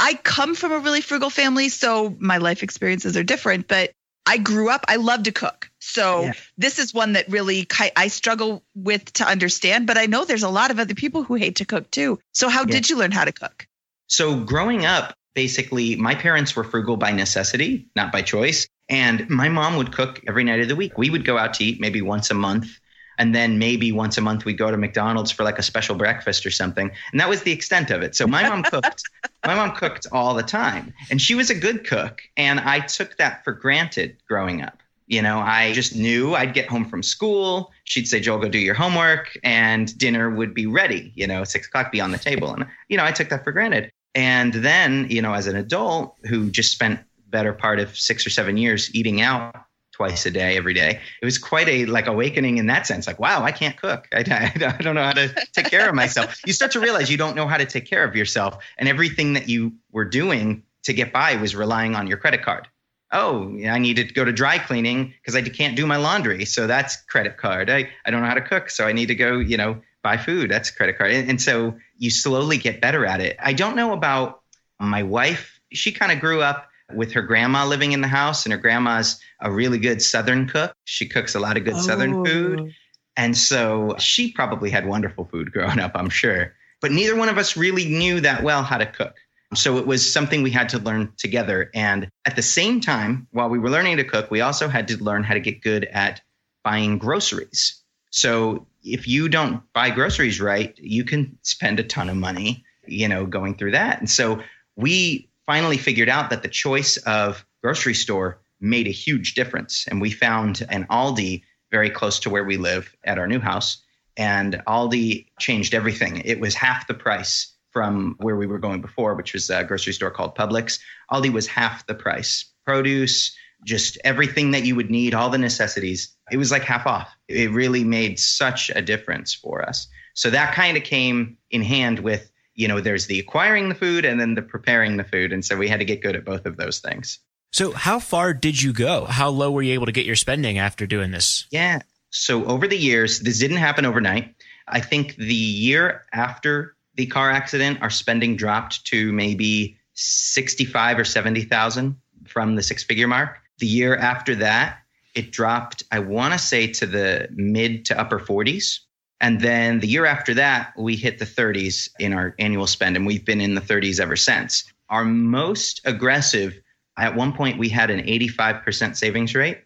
[0.01, 3.91] I come from a really frugal family, so my life experiences are different, but
[4.25, 5.69] I grew up, I love to cook.
[5.79, 6.33] So yeah.
[6.57, 10.49] this is one that really I struggle with to understand, but I know there's a
[10.49, 12.19] lot of other people who hate to cook too.
[12.33, 12.71] So how yeah.
[12.71, 13.67] did you learn how to cook?
[14.07, 18.67] So growing up, basically my parents were frugal by necessity, not by choice.
[18.89, 20.97] And my mom would cook every night of the week.
[20.97, 22.79] We would go out to eat maybe once a month
[23.21, 26.43] and then maybe once a month we go to McDonald's for like a special breakfast
[26.43, 26.89] or something.
[27.11, 28.15] And that was the extent of it.
[28.15, 29.03] So my mom cooked.
[29.45, 33.17] my mom cooked all the time, and she was a good cook, and I took
[33.17, 34.79] that for granted growing up.
[35.05, 37.71] You know, I just knew I'd get home from school.
[37.83, 41.67] She'd say, Joel, go do your homework, and dinner would be ready, you know, six
[41.67, 42.51] o'clock be on the table.
[42.53, 43.91] And, you know, I took that for granted.
[44.15, 48.31] And then, you know, as an adult who just spent better part of six or
[48.31, 49.55] seven years eating out
[49.91, 50.99] twice a day, every day.
[51.21, 53.07] It was quite a like awakening in that sense.
[53.07, 54.07] Like, wow, I can't cook.
[54.11, 56.41] I, I, don't know how to take care of myself.
[56.45, 59.33] you start to realize you don't know how to take care of yourself, and everything
[59.33, 62.67] that you were doing to get by was relying on your credit card.
[63.11, 66.65] Oh, I need to go to dry cleaning because I can't do my laundry, so
[66.65, 67.69] that's credit card.
[67.69, 70.17] I, I don't know how to cook, so I need to go, you know, buy
[70.17, 70.49] food.
[70.49, 73.35] That's credit card, and, and so you slowly get better at it.
[73.39, 74.41] I don't know about
[74.79, 75.59] my wife.
[75.73, 79.19] She kind of grew up with her grandma living in the house, and her grandma's
[79.39, 80.73] a really good Southern cook.
[80.85, 81.81] She cooks a lot of good oh.
[81.81, 82.73] Southern food.
[83.17, 86.53] And so she probably had wonderful food growing up, I'm sure.
[86.81, 89.15] But neither one of us really knew that well how to cook.
[89.53, 91.69] So it was something we had to learn together.
[91.75, 95.03] And at the same time, while we were learning to cook, we also had to
[95.03, 96.21] learn how to get good at
[96.63, 97.81] buying groceries.
[98.11, 103.09] So if you don't buy groceries right, you can spend a ton of money, you
[103.09, 103.99] know, going through that.
[103.99, 104.41] And so
[104.75, 109.85] we finally figured out that the choice of grocery store made a huge difference.
[109.85, 113.83] And we found an Aldi very close to where we live at our new house.
[114.15, 116.21] And Aldi changed everything.
[116.23, 119.91] It was half the price from where we were going before, which was a grocery
[119.91, 120.79] store called Publix.
[121.11, 122.45] Aldi was half the price.
[122.65, 123.35] Produce,
[123.65, 127.09] just everything that you would need, all the necessities, it was like half off.
[127.27, 129.89] It really made such a difference for us.
[130.13, 134.05] So that kind of came in hand with you know, there's the acquiring the food
[134.05, 135.31] and then the preparing the food.
[135.31, 137.19] And so we had to get good at both of those things.
[137.53, 139.05] So, how far did you go?
[139.05, 141.47] How low were you able to get your spending after doing this?
[141.51, 141.81] Yeah.
[142.09, 144.35] So, over the years, this didn't happen overnight.
[144.67, 151.03] I think the year after the car accident, our spending dropped to maybe 65 or
[151.03, 153.39] 70,000 from the six figure mark.
[153.59, 154.79] The year after that,
[155.13, 158.79] it dropped, I want to say, to the mid to upper 40s.
[159.21, 163.05] And then the year after that, we hit the 30s in our annual spend, and
[163.05, 164.63] we've been in the 30s ever since.
[164.89, 166.59] Our most aggressive,
[166.97, 169.59] at one point, we had an 85% savings rate.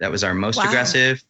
[0.00, 0.64] That was our most wow.
[0.64, 1.22] aggressive.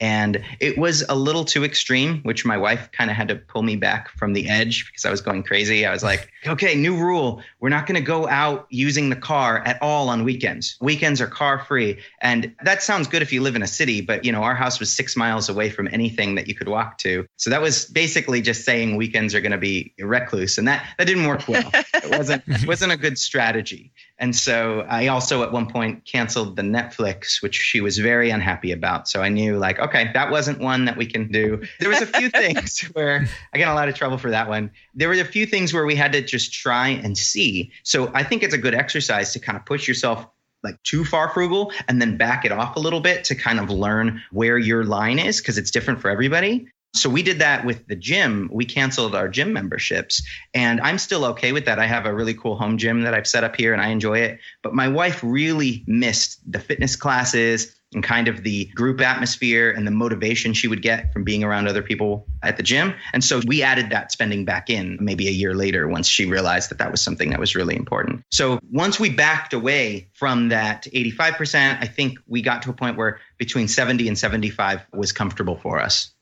[0.00, 3.62] And it was a little too extreme, which my wife kind of had to pull
[3.62, 5.84] me back from the edge because I was going crazy.
[5.84, 7.42] I was like, okay, new rule.
[7.60, 10.76] We're not going to go out using the car at all on weekends.
[10.80, 11.98] Weekends are car free.
[12.20, 14.78] And that sounds good if you live in a city, but you know, our house
[14.78, 17.26] was six miles away from anything that you could walk to.
[17.36, 20.58] So that was basically just saying weekends are going to be recluse.
[20.58, 21.70] And that, that didn't work well.
[21.74, 23.92] it wasn't, wasn't a good strategy.
[24.18, 28.72] And so I also at one point canceled the Netflix, which she was very unhappy
[28.72, 29.08] about.
[29.08, 31.62] So I knew like, okay, that wasn't one that we can do.
[31.78, 34.72] There was a few things where I got a lot of trouble for that one.
[34.94, 37.70] There were a few things where we had to just try and see.
[37.84, 40.26] So I think it's a good exercise to kind of push yourself
[40.64, 43.70] like too far frugal and then back it off a little bit to kind of
[43.70, 46.68] learn where your line is because it's different for everybody.
[46.94, 48.48] So we did that with the gym.
[48.52, 50.22] We canceled our gym memberships,
[50.54, 51.78] and I'm still okay with that.
[51.78, 54.18] I have a really cool home gym that I've set up here and I enjoy
[54.20, 54.40] it.
[54.62, 59.86] But my wife really missed the fitness classes and kind of the group atmosphere and
[59.86, 62.94] the motivation she would get from being around other people at the gym.
[63.12, 66.70] And so we added that spending back in maybe a year later once she realized
[66.70, 68.24] that that was something that was really important.
[68.30, 72.98] So once we backed away from that 85%, I think we got to a point
[72.98, 76.12] where between 70 and 75 was comfortable for us.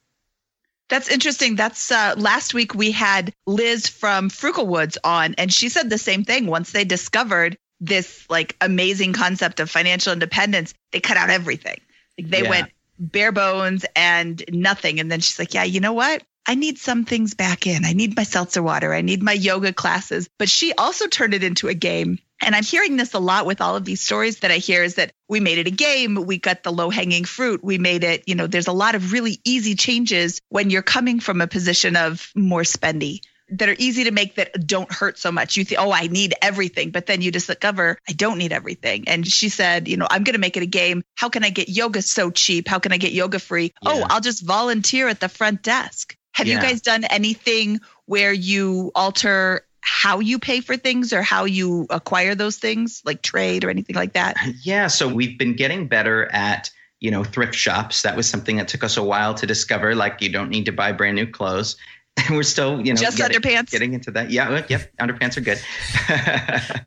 [0.88, 1.56] That's interesting.
[1.56, 5.98] That's uh, last week we had Liz from Frugal Woods on, and she said the
[5.98, 6.46] same thing.
[6.46, 11.80] Once they discovered this like amazing concept of financial independence, they cut out everything.
[12.18, 12.50] Like they yeah.
[12.50, 15.00] went bare bones and nothing.
[15.00, 16.22] And then she's like, yeah, you know what?
[16.46, 17.84] I need some things back in.
[17.84, 18.94] I need my seltzer water.
[18.94, 20.28] I need my yoga classes.
[20.38, 22.18] But she also turned it into a game.
[22.40, 24.96] And I'm hearing this a lot with all of these stories that I hear is
[24.96, 26.14] that we made it a game.
[26.14, 27.64] We got the low hanging fruit.
[27.64, 31.20] We made it, you know, there's a lot of really easy changes when you're coming
[31.20, 35.30] from a position of more spendy that are easy to make that don't hurt so
[35.30, 35.56] much.
[35.56, 36.90] You think, oh, I need everything.
[36.90, 39.08] But then you discover, I don't need everything.
[39.08, 41.04] And she said, you know, I'm going to make it a game.
[41.14, 42.66] How can I get yoga so cheap?
[42.68, 43.72] How can I get yoga free?
[43.82, 43.92] Yeah.
[43.92, 46.16] Oh, I'll just volunteer at the front desk.
[46.32, 46.56] Have yeah.
[46.56, 51.86] you guys done anything where you alter how you pay for things or how you
[51.90, 54.36] acquire those things, like trade or anything like that?
[54.62, 54.88] Yeah.
[54.88, 58.82] So we've been getting better at you know thrift shops that was something that took
[58.82, 61.76] us a while to discover like you don't need to buy brand new clothes
[62.30, 63.70] we're still, you know, just getting, underpants.
[63.70, 64.30] Getting into that.
[64.30, 65.60] Yeah, oh, yep, underpants are good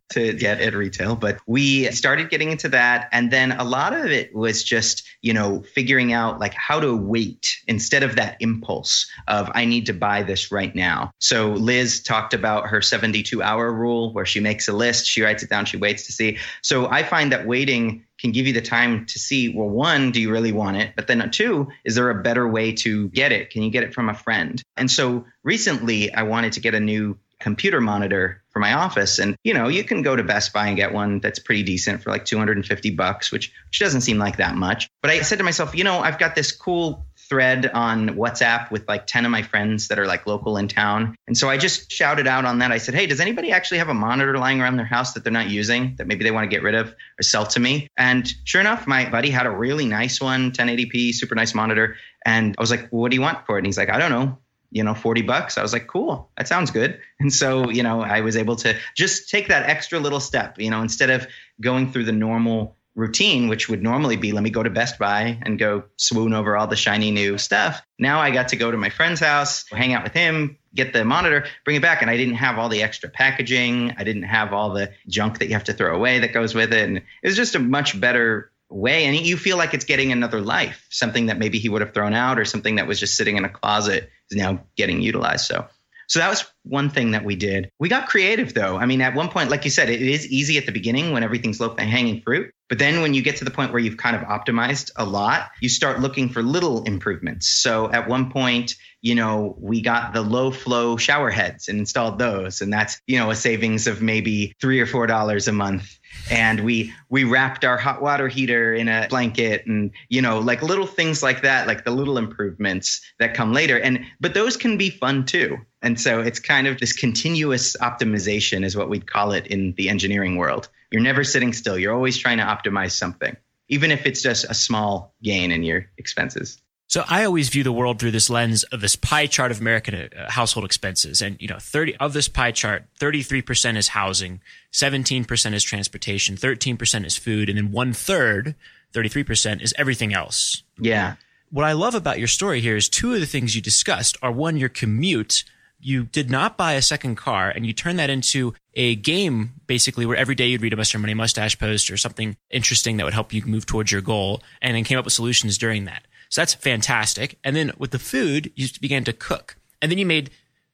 [0.09, 1.15] to get at retail.
[1.15, 3.09] But we started getting into that.
[3.11, 6.95] And then a lot of it was just, you know, figuring out like how to
[6.95, 11.11] wait instead of that impulse of I need to buy this right now.
[11.19, 15.43] So Liz talked about her 72 hour rule where she makes a list, she writes
[15.43, 16.37] it down, she waits to see.
[16.61, 20.21] So I find that waiting can give you the time to see well one do
[20.21, 20.93] you really want it?
[20.95, 23.49] But then two is there a better way to get it?
[23.49, 24.61] Can you get it from a friend?
[24.77, 29.19] And so recently i wanted to get a new computer monitor for my office.
[29.19, 32.03] And you know you can go to best buy and get one that's pretty decent
[32.03, 34.89] for like 250 bucks which which doesn't seem like that much.
[35.01, 38.87] But i said to myself you know i've got this cool thread on WhatsApp with
[38.87, 41.15] like 10 of my friends that are like local in town.
[41.27, 42.71] And so I just shouted out on that.
[42.71, 45.31] I said, Hey, does anybody actually have a monitor lying around their house that they're
[45.31, 47.87] not using that maybe they want to get rid of or sell to me?
[47.95, 51.95] And sure enough, my buddy had a really nice one, 1080p, super nice monitor.
[52.25, 53.59] And I was like, well, What do you want for it?
[53.59, 54.37] And he's like, I don't know
[54.71, 58.01] you know 40 bucks i was like cool that sounds good and so you know
[58.01, 61.27] i was able to just take that extra little step you know instead of
[61.59, 65.39] going through the normal routine, which would normally be let me go to Best Buy
[65.41, 67.81] and go swoon over all the shiny new stuff.
[67.97, 71.05] Now I got to go to my friend's house, hang out with him, get the
[71.05, 72.01] monitor, bring it back.
[72.01, 73.93] And I didn't have all the extra packaging.
[73.97, 76.73] I didn't have all the junk that you have to throw away that goes with
[76.73, 76.87] it.
[76.87, 79.05] And it was just a much better way.
[79.05, 82.13] And you feel like it's getting another life, something that maybe he would have thrown
[82.13, 85.45] out or something that was just sitting in a closet is now getting utilized.
[85.45, 85.67] So
[86.09, 87.71] so that was one thing that we did.
[87.79, 88.77] We got creative though.
[88.77, 91.23] I mean, at one point, like you said, it is easy at the beginning when
[91.23, 92.51] everything's low hanging fruit.
[92.67, 95.51] But then when you get to the point where you've kind of optimized a lot,
[95.61, 97.47] you start looking for little improvements.
[97.47, 102.17] So at one point, you know, we got the low flow shower heads and installed
[102.17, 102.61] those.
[102.61, 105.98] And that's, you know, a savings of maybe three or four dollars a month
[106.29, 110.61] and we we wrapped our hot water heater in a blanket and you know like
[110.61, 113.79] little things like that like the little improvements that come later.
[113.79, 115.57] And but those can be fun too.
[115.81, 119.89] And so it's kind of this continuous optimization is what we'd call it in the
[119.89, 120.67] engineering world.
[120.91, 121.77] You're never sitting still.
[121.77, 123.35] You're always trying to optimize something
[123.69, 127.71] even if it's just a small gain in your expenses so I always view the
[127.71, 131.21] world through this lens of this pie chart of American uh, household expenses.
[131.21, 134.41] And, you know, 30 of this pie chart, 33% is housing,
[134.73, 138.55] 17% is transportation, 13% is food, and then one third,
[138.93, 140.63] 33% is everything else.
[140.79, 141.15] Yeah.
[141.51, 144.31] What I love about your story here is two of the things you discussed are
[144.31, 145.43] one, your commute.
[145.79, 150.07] You did not buy a second car and you turned that into a game basically
[150.07, 150.99] where every day you'd read a Mr.
[150.99, 154.75] Money Mustache post or something interesting that would help you move towards your goal and
[154.75, 156.03] then came up with solutions during that.
[156.29, 157.37] So that's fantastic.
[157.43, 159.57] And then with the food, you began to cook.
[159.81, 160.29] And then you made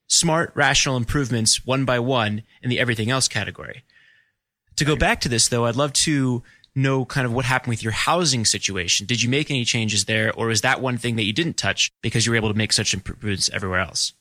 [0.08, 3.84] smart, rational improvements one by one in the everything else category.
[4.76, 6.44] To go back to this though, I'd love to
[6.76, 9.06] know kind of what happened with your housing situation.
[9.06, 11.90] Did you make any changes there or is that one thing that you didn't touch
[12.02, 14.14] because you were able to make such improvements everywhere else?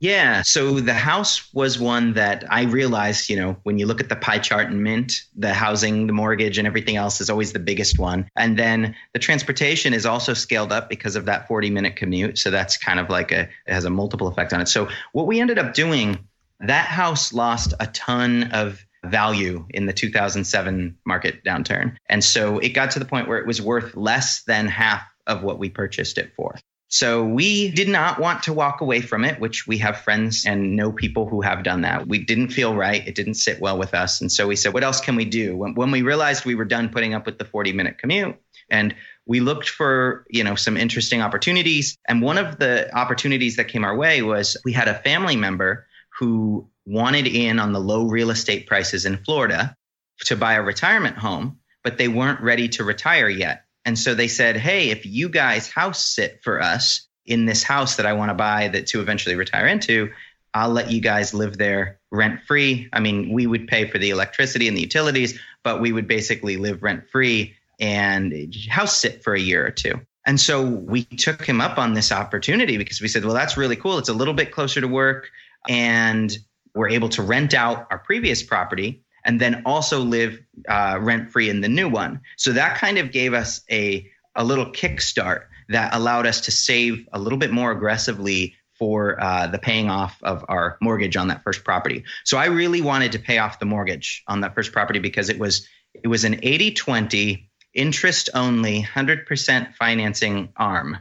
[0.00, 0.42] Yeah.
[0.42, 4.16] So the house was one that I realized, you know, when you look at the
[4.16, 7.98] pie chart in Mint, the housing, the mortgage, and everything else is always the biggest
[7.98, 8.28] one.
[8.36, 12.38] And then the transportation is also scaled up because of that 40 minute commute.
[12.38, 14.68] So that's kind of like a, it has a multiple effect on it.
[14.68, 16.18] So what we ended up doing,
[16.60, 21.96] that house lost a ton of value in the 2007 market downturn.
[22.08, 25.42] And so it got to the point where it was worth less than half of
[25.42, 26.56] what we purchased it for.
[26.88, 30.74] So we did not want to walk away from it, which we have friends and
[30.74, 32.08] know people who have done that.
[32.08, 33.06] We didn't feel right.
[33.06, 34.22] It didn't sit well with us.
[34.22, 35.54] And so we said, what else can we do?
[35.54, 38.36] When, when we realized we were done putting up with the 40 minute commute
[38.70, 38.94] and
[39.26, 41.98] we looked for, you know, some interesting opportunities.
[42.08, 45.86] And one of the opportunities that came our way was we had a family member
[46.18, 49.76] who wanted in on the low real estate prices in Florida
[50.20, 53.64] to buy a retirement home, but they weren't ready to retire yet.
[53.88, 57.96] And so they said, hey, if you guys house sit for us in this house
[57.96, 60.10] that I want to buy that to eventually retire into,
[60.52, 62.90] I'll let you guys live there rent free.
[62.92, 66.58] I mean, we would pay for the electricity and the utilities, but we would basically
[66.58, 69.98] live rent free and house sit for a year or two.
[70.26, 73.76] And so we took him up on this opportunity because we said, well, that's really
[73.76, 73.96] cool.
[73.96, 75.30] It's a little bit closer to work
[75.66, 76.36] and
[76.74, 81.50] we're able to rent out our previous property and then also live uh, rent free
[81.50, 82.20] in the new one.
[82.36, 87.06] So that kind of gave us a a little kickstart that allowed us to save
[87.12, 91.42] a little bit more aggressively for uh, the paying off of our mortgage on that
[91.42, 92.04] first property.
[92.24, 95.38] So I really wanted to pay off the mortgage on that first property because it
[95.38, 100.98] was it was an 80-20 interest only 100% financing arm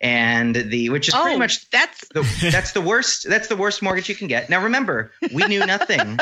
[0.00, 3.82] and the which is oh, pretty much that's the, that's the worst that's the worst
[3.82, 4.48] mortgage you can get.
[4.48, 6.18] Now remember we knew nothing.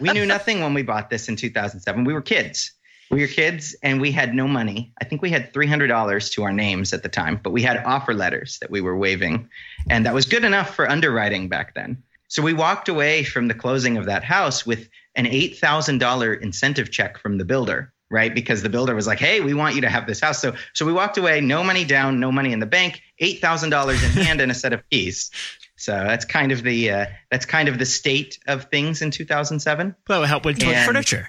[0.00, 2.72] We knew nothing when we bought this in 2007 we were kids.
[3.10, 4.92] We were kids and we had no money.
[5.00, 8.12] I think we had $300 to our names at the time but we had offer
[8.12, 9.48] letters that we were waiving
[9.88, 12.02] and that was good enough for underwriting back then.
[12.28, 17.18] So we walked away from the closing of that house with an $8000 incentive check
[17.18, 18.34] from the builder right?
[18.34, 20.86] Because the builder was like, "Hey, we want you to have this house." So so
[20.86, 24.10] we walked away, no money down, no money in the bank, eight thousand dollars in
[24.24, 25.30] hand, and a set of keys.
[25.76, 29.94] So that's kind of the uh, that's kind of the state of things in 2007.
[30.08, 31.28] Well, it helped with And- furniture.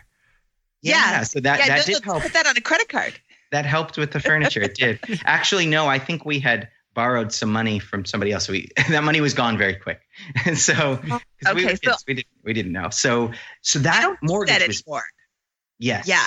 [0.82, 1.24] Yeah, Yeah.
[1.24, 2.22] so that yeah, that let's did help.
[2.22, 3.14] put that on a credit card.
[3.52, 4.62] That helped with the furniture.
[4.62, 5.00] It did.
[5.26, 8.48] Actually, no, I think we had borrowed some money from somebody else.
[8.48, 10.00] We that money was gone very quick,
[10.46, 11.22] and so 'cause
[11.56, 12.90] we, okay, were so- kids, we didn't we didn't know.
[12.92, 15.04] So so that mortgage that was
[15.80, 16.26] yes, Yeah,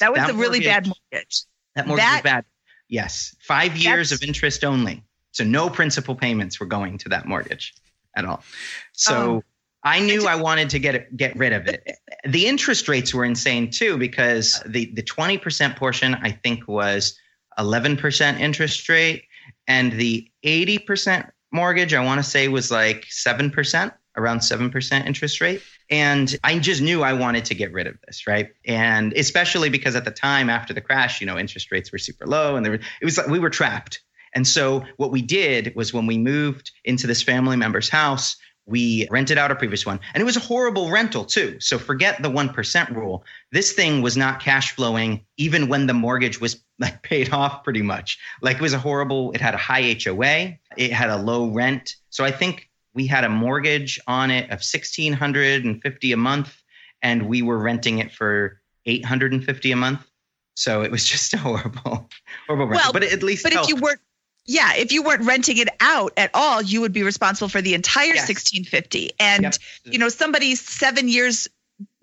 [0.00, 1.42] that was a really mortgage- bad mortgage.
[1.74, 2.44] That mortgage That- was bad.
[2.88, 3.34] Yes.
[3.40, 5.02] Five years of interest only.
[5.32, 7.72] So no principal payments were going to that mortgage
[8.16, 8.44] at all.
[8.92, 9.44] So Oh.
[9.82, 11.88] I knew I wanted to get it, get rid of it.
[12.26, 17.18] The interest rates were insane too because the the 20% portion I think was
[17.58, 19.24] 11% interest rate
[19.66, 25.62] and the 80% mortgage I want to say was like 7%, around 7% interest rate.
[25.90, 28.50] And I just knew I wanted to get rid of this, right?
[28.64, 32.26] And especially because at the time after the crash, you know, interest rates were super
[32.26, 34.00] low and there were, it was like we were trapped.
[34.34, 39.08] And so what we did was when we moved into this family member's house, we
[39.10, 41.58] rented out a previous one and it was a horrible rental too.
[41.60, 43.24] So forget the 1% rule.
[43.50, 47.82] This thing was not cash flowing even when the mortgage was like paid off pretty
[47.82, 48.18] much.
[48.40, 51.96] Like it was a horrible, it had a high HOA, it had a low rent.
[52.10, 56.62] So I think we had a mortgage on it of 1650 a month
[57.02, 60.06] and we were renting it for 850 a month.
[60.54, 62.08] So it was just a horrible,
[62.46, 62.68] horrible rental.
[62.68, 64.00] Well, but at least But if you weren't,
[64.44, 67.74] yeah, if you weren't renting it out at all, you would be responsible for the
[67.74, 68.28] entire Yes.
[68.28, 69.12] 1650.
[69.18, 69.54] And Yep.
[69.84, 71.48] you know, somebody seven years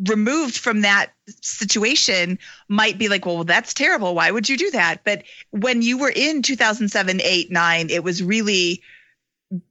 [0.08, 4.16] removed from that situation might be like, well, that's terrible.
[4.16, 5.04] Why would you do that?
[5.04, 8.82] But when you were in 2007, 8, 9, it was really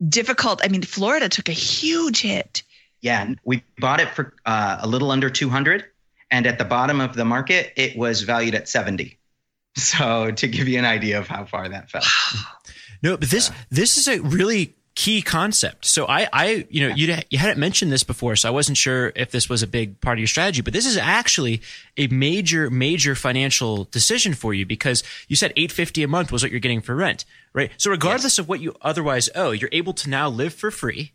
[0.07, 0.61] difficult.
[0.63, 2.63] I mean, Florida took a huge hit.
[3.01, 5.85] Yeah, we bought it for uh, a little under 200
[6.31, 9.19] and at the bottom of the market it was valued at 70.
[9.77, 12.03] So to give you an idea of how far that fell.
[13.01, 15.85] No, but this this is a really key concept.
[15.85, 19.13] So I I you know you you hadn't mentioned this before, so I wasn't sure
[19.15, 20.61] if this was a big part of your strategy.
[20.61, 21.63] But this is actually
[21.97, 26.43] a major major financial decision for you because you said eight fifty a month was
[26.43, 27.71] what you're getting for rent, right?
[27.77, 31.13] So regardless of what you otherwise owe, you're able to now live for free.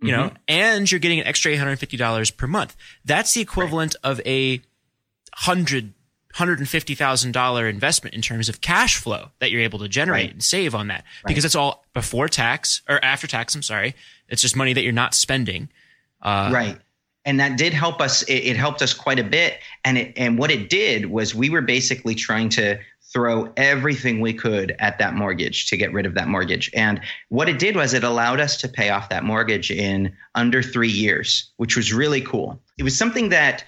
[0.00, 0.36] You know, mm-hmm.
[0.46, 2.76] and you're getting an extra eight hundred fifty dollars per month.
[3.06, 4.60] That's the equivalent of a
[5.32, 5.94] hundred
[6.34, 10.32] $150,000 investment in terms of cash flow that you're able to generate Right.
[10.32, 11.28] and save on that Right.
[11.28, 13.54] because it's all before tax or after tax.
[13.54, 13.94] I'm sorry.
[14.28, 15.68] It's just money that you're not spending.
[16.20, 16.78] Uh, right
[17.24, 20.36] and that did help us it, it helped us quite a bit and it and
[20.36, 22.76] what it did was we were basically trying to
[23.12, 27.48] throw everything we could at that mortgage to get rid of that mortgage and what
[27.48, 31.50] it did was it allowed us to pay off that mortgage in under 3 years
[31.58, 33.62] which was really cool it was something that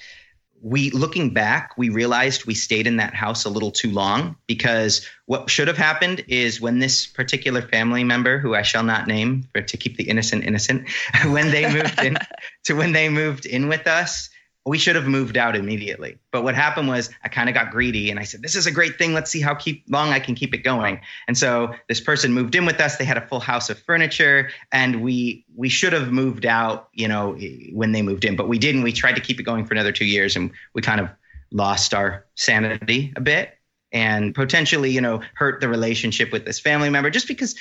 [0.63, 5.07] we looking back we realized we stayed in that house a little too long because
[5.27, 9.49] what should have happened is when this particular family member who i shall not name
[9.53, 10.89] for to keep the innocent innocent
[11.27, 12.17] when they moved in
[12.65, 14.29] to when they moved in with us
[14.71, 16.17] we should have moved out immediately.
[16.31, 18.71] But what happened was i kind of got greedy and i said this is a
[18.71, 19.13] great thing.
[19.13, 21.01] Let's see how keep long i can keep it going.
[21.27, 22.95] And so this person moved in with us.
[22.97, 27.09] They had a full house of furniture and we we should have moved out you
[27.09, 27.37] know
[27.73, 28.85] when they moved in but we didn't.
[28.85, 31.09] We tried to keep it going for another two years and we kind of
[31.51, 33.59] lost our sanity a bit
[33.91, 37.57] and potentially you know hurt the relationship with this family member just because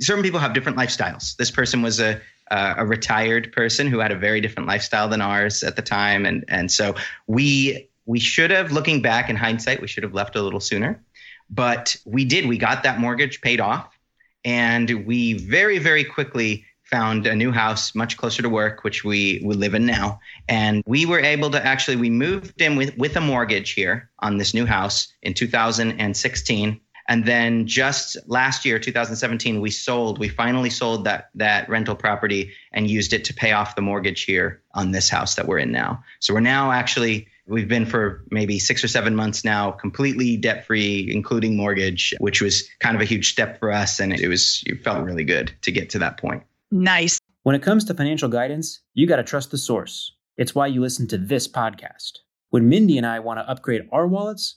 [0.00, 1.36] certain people have different lifestyles.
[1.36, 5.20] This person was a uh, a retired person who had a very different lifestyle than
[5.20, 6.26] ours at the time.
[6.26, 6.94] And and so
[7.26, 11.02] we we should have looking back in hindsight we should have left a little sooner.
[11.50, 13.88] But we did we got that mortgage paid off.
[14.44, 19.40] And we very very quickly found a new house much closer to work which we
[19.44, 20.20] we live in now.
[20.48, 24.36] And we were able to actually we moved in with with a mortgage here on
[24.36, 30.70] this new house in 2016 and then just last year 2017 we sold we finally
[30.70, 34.92] sold that that rental property and used it to pay off the mortgage here on
[34.92, 38.82] this house that we're in now so we're now actually we've been for maybe 6
[38.82, 43.30] or 7 months now completely debt free including mortgage which was kind of a huge
[43.30, 46.42] step for us and it was it felt really good to get to that point
[46.74, 47.20] Nice.
[47.44, 50.12] When it comes to financial guidance, you got to trust the source.
[50.36, 52.18] It's why you listen to this podcast.
[52.50, 54.56] When Mindy and I want to upgrade our wallets,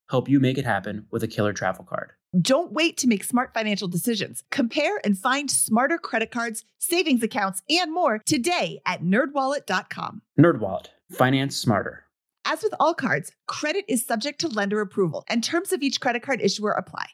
[0.11, 2.11] help you make it happen with a killer travel card.
[2.39, 4.43] Don't wait to make smart financial decisions.
[4.51, 10.21] Compare and find smarter credit cards, savings accounts, and more today at nerdwallet.com.
[10.37, 12.05] NerdWallet, finance smarter.
[12.45, 16.23] As with all cards, credit is subject to lender approval, and terms of each credit
[16.23, 17.07] card issuer apply.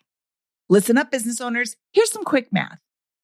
[0.70, 1.76] Listen up, business owners.
[1.94, 2.80] Here's some quick math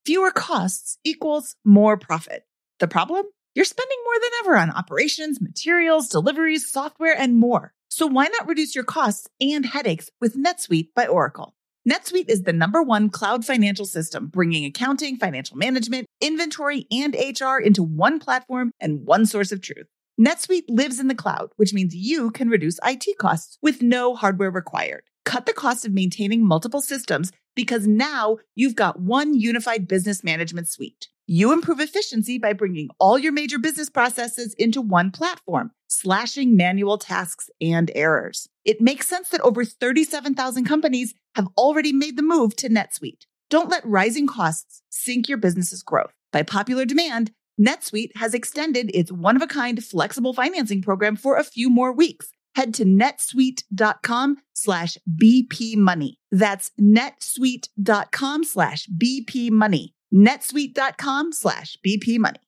[0.06, 2.46] fewer costs equals more profit.
[2.80, 3.26] The problem?
[3.56, 7.74] You're spending more than ever on operations, materials, deliveries, software, and more.
[7.96, 11.54] So why not reduce your costs and headaches with NetSuite by Oracle?
[11.88, 17.60] NetSuite is the number one cloud financial system, bringing accounting, financial management, inventory, and HR
[17.60, 19.86] into one platform and one source of truth.
[20.20, 24.50] NetSuite lives in the cloud, which means you can reduce IT costs with no hardware
[24.50, 25.04] required.
[25.26, 30.68] Cut the cost of maintaining multiple systems because now you've got one unified business management
[30.68, 31.08] suite.
[31.26, 36.98] You improve efficiency by bringing all your major business processes into one platform, slashing manual
[36.98, 38.50] tasks and errors.
[38.66, 43.26] It makes sense that over 37,000 companies have already made the move to NetSuite.
[43.50, 46.12] Don't let rising costs sink your business's growth.
[46.34, 51.38] By popular demand, NetSuite has extended its one of a kind flexible financing program for
[51.38, 52.32] a few more weeks.
[52.56, 56.20] Head to netsuite.com slash BP money.
[56.32, 59.96] That's netsuite.com slash BP money.
[60.14, 62.40] netsuite.com slash BP money.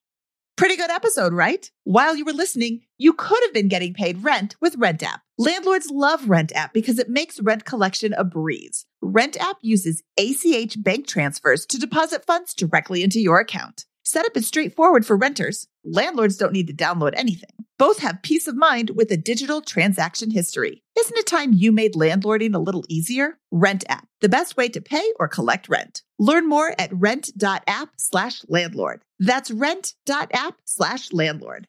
[0.56, 1.70] Pretty good episode, right?
[1.84, 5.20] While you were listening, you could have been getting paid rent with Rent App.
[5.36, 8.86] Landlords love Rent App because it makes rent collection a breeze.
[9.02, 13.84] Rent App uses ACH bank transfers to deposit funds directly into your account.
[14.08, 15.66] Setup is straightforward for renters.
[15.82, 17.50] Landlords don't need to download anything.
[17.76, 20.84] Both have peace of mind with a digital transaction history.
[20.96, 23.40] Isn't it time you made landlording a little easier?
[23.50, 26.02] Rent app, the best way to pay or collect rent.
[26.20, 29.02] Learn more at rent.app slash landlord.
[29.18, 31.66] That's rent.app slash landlord.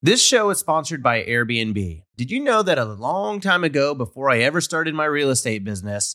[0.00, 2.02] This show is sponsored by Airbnb.
[2.16, 5.64] Did you know that a long time ago, before I ever started my real estate
[5.64, 6.14] business,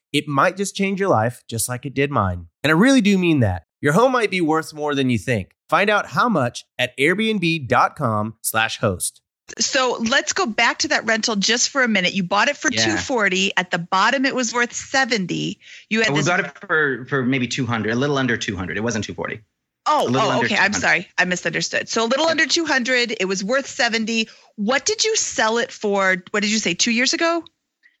[0.13, 2.47] It might just change your life, just like it did mine.
[2.63, 3.63] And I really do mean that.
[3.81, 5.55] Your home might be worth more than you think.
[5.69, 9.21] Find out how much at airbnb.com/slash host.
[9.59, 12.13] So let's go back to that rental just for a minute.
[12.13, 12.83] You bought it for Yeah.
[12.83, 13.51] 240.
[13.57, 15.59] At the bottom it was worth 70.
[15.89, 18.77] You had oh, we this got it for for maybe 200, a little under 200.
[18.77, 19.41] It wasn't 240.
[19.87, 20.55] Oh, oh okay.
[20.57, 21.07] I'm sorry.
[21.17, 21.89] I misunderstood.
[21.89, 23.15] So a little under 200.
[23.19, 24.29] It was worth 70.
[24.55, 26.23] What did you sell it for?
[26.31, 26.73] What did you say?
[26.75, 27.43] 2 years ago?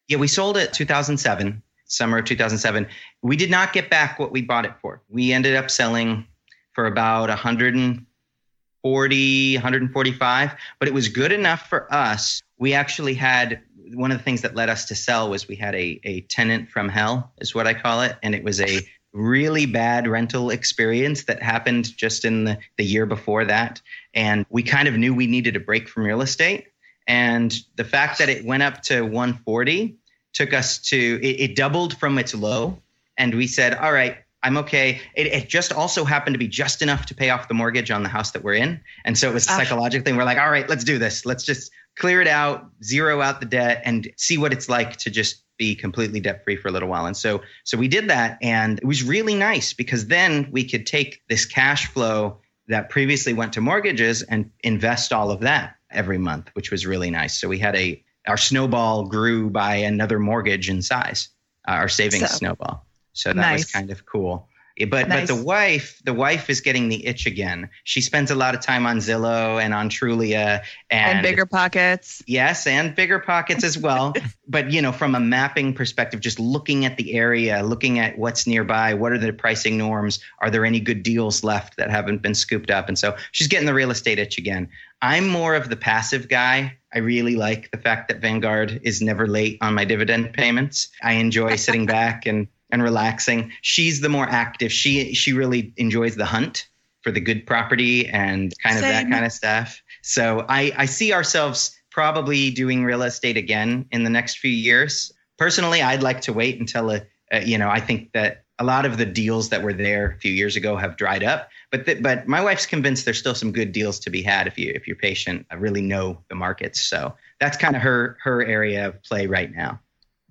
[0.07, 2.87] Yeah, we sold it 2007, summer of 2007.
[3.21, 5.01] We did not get back what we bought it for.
[5.09, 6.25] We ended up selling
[6.73, 12.41] for about 140, 145, but it was good enough for us.
[12.57, 13.61] We actually had
[13.93, 16.69] one of the things that led us to sell was we had a, a tenant
[16.69, 18.15] from hell, is what I call it.
[18.23, 18.79] And it was a
[19.13, 23.81] really bad rental experience that happened just in the, the year before that.
[24.13, 26.67] And we kind of knew we needed a break from real estate.
[27.07, 29.97] And the fact that it went up to 140
[30.33, 32.79] took us to it, it doubled from its low.
[33.17, 35.01] And we said all right i'm okay.
[35.15, 38.03] It, it just also happened to be just enough to pay off the mortgage on
[38.03, 38.81] the house that we're in.
[39.05, 41.25] And so it was a psychological thing we're like all right let's do this.
[41.25, 45.09] Let's just clear it out zero out the debt and see what it's like to
[45.09, 47.05] just be completely debt free for a little while.
[47.05, 50.87] And so so we did that and it was really nice because then we could
[50.87, 56.17] take this cash flow that previously went to mortgages and invest all of that every
[56.17, 57.39] month which was really nice.
[57.39, 61.29] So we had a our snowball grew by another mortgage in size
[61.67, 63.59] uh, our savings So- snowball so that Nice.
[63.65, 64.47] was kind of cool
[64.85, 65.27] but Nice.
[65.27, 68.61] but the wife the wife is getting the itch again she spends a lot of
[68.61, 72.21] time on zillow and on trulia and, And, bigger pockets.
[72.27, 74.13] Yes, and bigger pockets as well.
[74.47, 78.45] but you know, from a mapping perspective, just looking at the area, looking at what's
[78.45, 80.19] nearby, what are the pricing norms?
[80.39, 82.87] Are there any good deals left that haven't been scooped up?
[82.87, 84.69] And so she's getting the real estate itch again.
[85.01, 86.77] I'm more of the passive guy.
[86.93, 90.89] I really like the fact that Vanguard is never late on my dividend payments.
[91.01, 93.51] I enjoy sitting back and and relaxing.
[93.61, 94.71] She's the more active.
[94.71, 96.67] She she really enjoys the hunt
[97.01, 99.81] for the good property and kind of that kind of stuff.
[100.03, 105.11] So I, I see ourselves probably doing real estate again in the next few years.
[105.37, 107.01] Personally, I'd like to wait until a,
[107.33, 110.19] uh, you know I think that a lot of the deals that were there a
[110.19, 111.49] few years ago have dried up.
[111.71, 114.57] But th- but my wife's convinced there's still some good deals to be had if
[114.57, 115.47] you if you're patient.
[115.49, 119.51] I really know the markets, so that's kind of her her area of play right
[119.51, 119.79] now.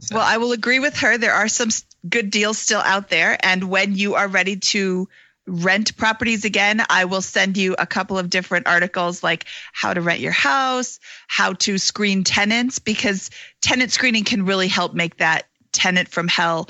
[0.00, 1.18] So- Well, I will agree with her.
[1.18, 1.70] There are some
[2.08, 3.36] good deals still out there.
[3.44, 5.08] And when you are ready to
[5.46, 10.00] rent properties again, I will send you a couple of different articles like how to
[10.00, 13.30] rent your house, how to screen tenants, because
[13.60, 16.68] tenant screening can really help make that tenant from hell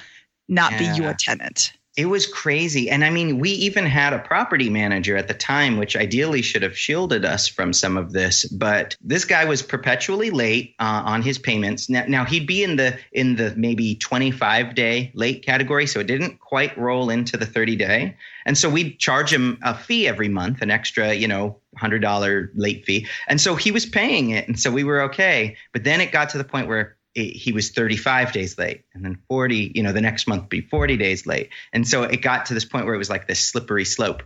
[0.48, 1.72] not be your tenant.
[2.00, 2.88] It was crazy.
[2.88, 6.62] And I mean, we even had a property manager at the time, which ideally should
[6.62, 8.46] have shielded us from some of this.
[8.46, 11.90] But this guy was perpetually late uh, on his payments.
[11.90, 16.06] Now, now he'd be in the in the maybe 25 day late category, so it
[16.06, 18.16] didn't quite roll into the 30 day.
[18.46, 22.50] And so we'd charge him a fee every month, an extra, you know, hundred dollar
[22.54, 23.08] late fee.
[23.28, 25.58] And so he was paying it, and so we were okay.
[25.74, 29.04] But then it got to the point where it, he was 35 days late, and
[29.04, 29.72] then 40.
[29.74, 31.50] You know, the next month be 40 days late.
[31.72, 34.22] And so it got to this point where it was like this slippery slope.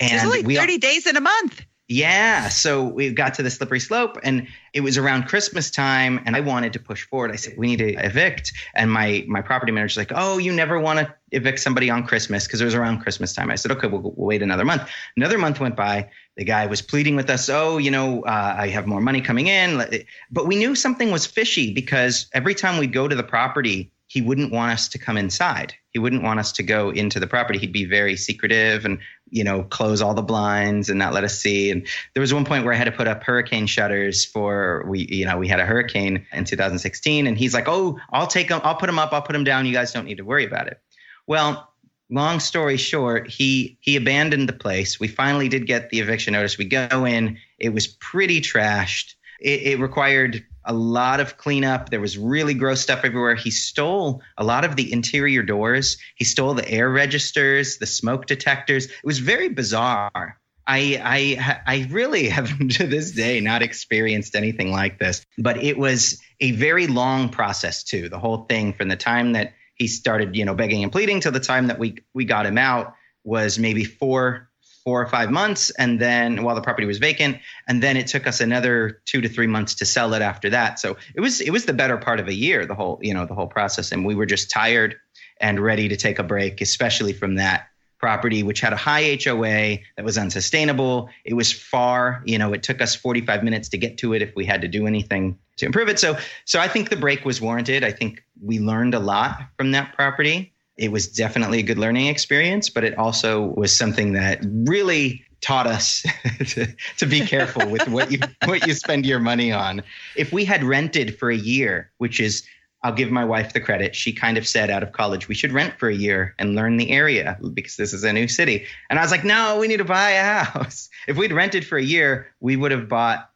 [0.00, 1.64] And only we 30 days in a month.
[1.88, 6.36] yeah, so we got to the slippery slope, and it was around Christmas time, and
[6.36, 7.32] I wanted to push forward.
[7.32, 10.78] I said, "We need to evict," and my my property manager's like, "Oh, you never
[10.78, 13.88] want to evict somebody on Christmas because it was around Christmas time." I said, "Okay,
[13.88, 16.10] we'll, we'll wait another month." Another month went by.
[16.38, 19.48] The guy was pleading with us, "Oh, you know, uh, I have more money coming
[19.48, 23.90] in," but we knew something was fishy because every time we'd go to the property,
[24.06, 25.74] he wouldn't want us to come inside.
[25.92, 27.58] He wouldn't want us to go into the property.
[27.58, 31.38] He'd be very secretive and you know, close all the blinds and not let us
[31.38, 31.70] see.
[31.70, 35.06] And there was one point where I had to put up hurricane shutters for we,
[35.10, 38.60] you know, we had a hurricane in 2016, and he's like, "Oh, I'll take them.
[38.64, 39.12] I'll put them up.
[39.12, 39.66] I'll put them down.
[39.66, 40.80] You guys don't need to worry about it."
[41.26, 41.70] Well,
[42.10, 44.98] long story short, he he abandoned the place.
[44.98, 46.58] We finally did get the eviction notice.
[46.58, 47.38] We go in.
[47.58, 49.14] It was pretty trashed.
[49.40, 51.90] It, it required a lot of cleanup.
[51.90, 53.34] There was really gross stuff everywhere.
[53.34, 55.96] He stole a lot of the interior doors.
[56.16, 58.86] He stole the air registers, the smoke detectors.
[58.86, 60.38] It was very bizarre.
[60.66, 65.24] I I I really have to this day not experienced anything like this.
[65.38, 68.08] But it was a very long process too.
[68.08, 71.30] The whole thing from the time that he started, you know, begging and pleading to
[71.30, 74.48] the time that we we got him out was maybe four
[74.84, 75.70] four or five months.
[75.70, 79.28] And then while the property was vacant and then it took us another two to
[79.28, 80.78] three months to sell it after that.
[80.78, 83.26] So it was it was the better part of a year the whole you know
[83.26, 83.92] the whole process.
[83.92, 84.96] And we were just tired
[85.40, 87.68] and ready to take a break especially from that
[87.98, 91.08] property which had a high HOA that was unsustainable.
[91.24, 94.34] It was far you know it took us 45 minutes to get to it if
[94.34, 95.98] we had to do anything to improve it.
[95.98, 97.84] So so I think the break was warranted.
[97.84, 100.52] I think we learned a lot from that property.
[100.76, 105.66] It was definitely a good learning experience, but it also was something that really taught
[105.66, 106.04] us
[106.46, 109.82] to, to be careful with what you what you spend your money on.
[110.16, 112.44] If we had rented for a year, which is
[112.82, 113.96] I'll give my wife the credit.
[113.96, 116.76] She kind of said out of college, we should rent for a year and learn
[116.76, 118.66] the area because this is a new city.
[118.88, 120.88] And I was like, no, we need to buy a house.
[121.08, 123.30] If we'd rented for a year, we would have bought,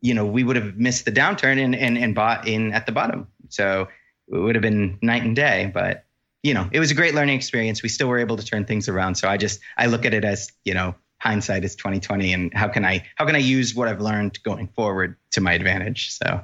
[0.00, 2.92] you know, we would have missed the downturn and, and, and bought in at the
[2.92, 3.26] bottom.
[3.50, 3.88] So
[4.28, 5.70] it would have been night and day.
[5.72, 6.06] But
[6.42, 7.82] you know, it was a great learning experience.
[7.82, 9.16] We still were able to turn things around.
[9.16, 12.68] So I just I look at it as, you know, hindsight is 2020 and how
[12.68, 16.12] can I how can I use what I've learned going forward to my advantage?
[16.12, 16.40] So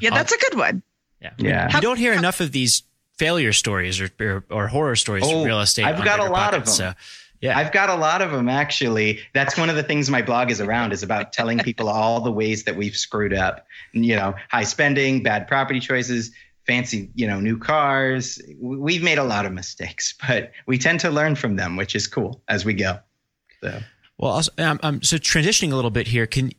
[0.00, 0.82] Yeah, that's a good one.
[1.24, 1.32] Yeah.
[1.38, 1.74] Yeah.
[1.74, 2.82] You don't hear enough of these
[3.16, 5.84] failure stories or or, or horror stories Oh, in real estate.
[5.84, 6.74] I've got a Bigger lot of them.
[6.74, 6.94] So,
[7.40, 7.58] yeah.
[7.58, 9.20] I've got a lot of them actually.
[9.32, 12.32] That's one of the things my blog is around is about telling people all the
[12.32, 13.66] ways that we've screwed up.
[13.92, 16.30] You know, high spending, bad property choices,
[16.66, 18.40] fancy, you know, new cars.
[18.58, 22.06] We've made a lot of mistakes, but we tend to learn from them, which is
[22.06, 22.98] cool as we go.
[23.62, 23.80] So
[24.18, 26.52] Well, also, um, um, so transitioning a little bit here, can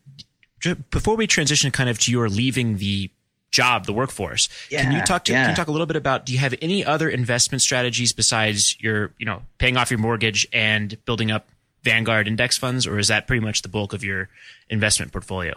[0.89, 3.11] before we transition kind of to your leaving the
[3.55, 6.33] job, the workforce, can you talk to can you talk a little bit about do
[6.33, 10.97] you have any other investment strategies besides your you know paying off your mortgage and
[11.05, 11.47] building up
[11.83, 14.27] Vanguard index funds, or is that pretty much the bulk of your
[14.69, 15.53] investment portfolio?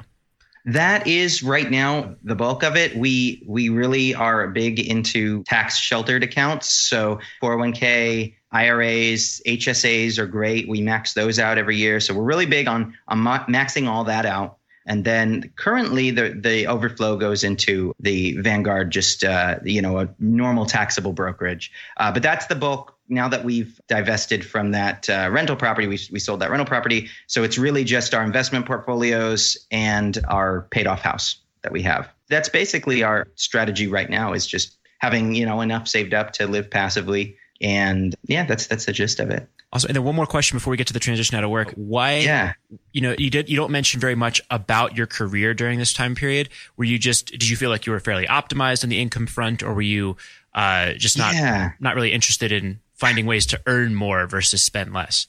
[0.67, 2.95] That is right now the bulk of it.
[2.95, 6.69] We we really are big into tax sheltered accounts.
[6.69, 10.69] So 401k, IRAs, HSAs are great.
[10.69, 11.99] We max those out every year.
[12.01, 14.58] So we're really big on on maxing all that out.
[14.89, 20.09] And then currently the the overflow goes into the Vanguard, just uh, you know a
[20.19, 21.71] normal taxable brokerage.
[21.99, 22.97] Uh, but that's the bulk.
[23.11, 27.11] Now that we've divested from that uh, rental property, we we sold that rental property.
[27.27, 32.09] So it's really just our investment portfolios and our paid off house that we have.
[32.31, 34.33] That's basically our strategy right now.
[34.33, 37.37] Is just having you know enough saved up to live passively.
[37.61, 39.49] And yeah, that's that's the gist of it.
[39.73, 41.73] Also, and then one more question before we get to the transition out of work.
[41.77, 42.17] Why?
[42.19, 42.55] Yeah.
[42.93, 43.51] You know, you did.
[43.51, 46.49] You don't mention very much about your career during this time period.
[46.79, 47.27] Were you just?
[47.27, 50.17] Did you feel like you were fairly optimized on the income front, or were you
[50.55, 51.73] uh, just not Yeah.
[51.81, 55.27] not really interested in finding ways to earn more versus spend less?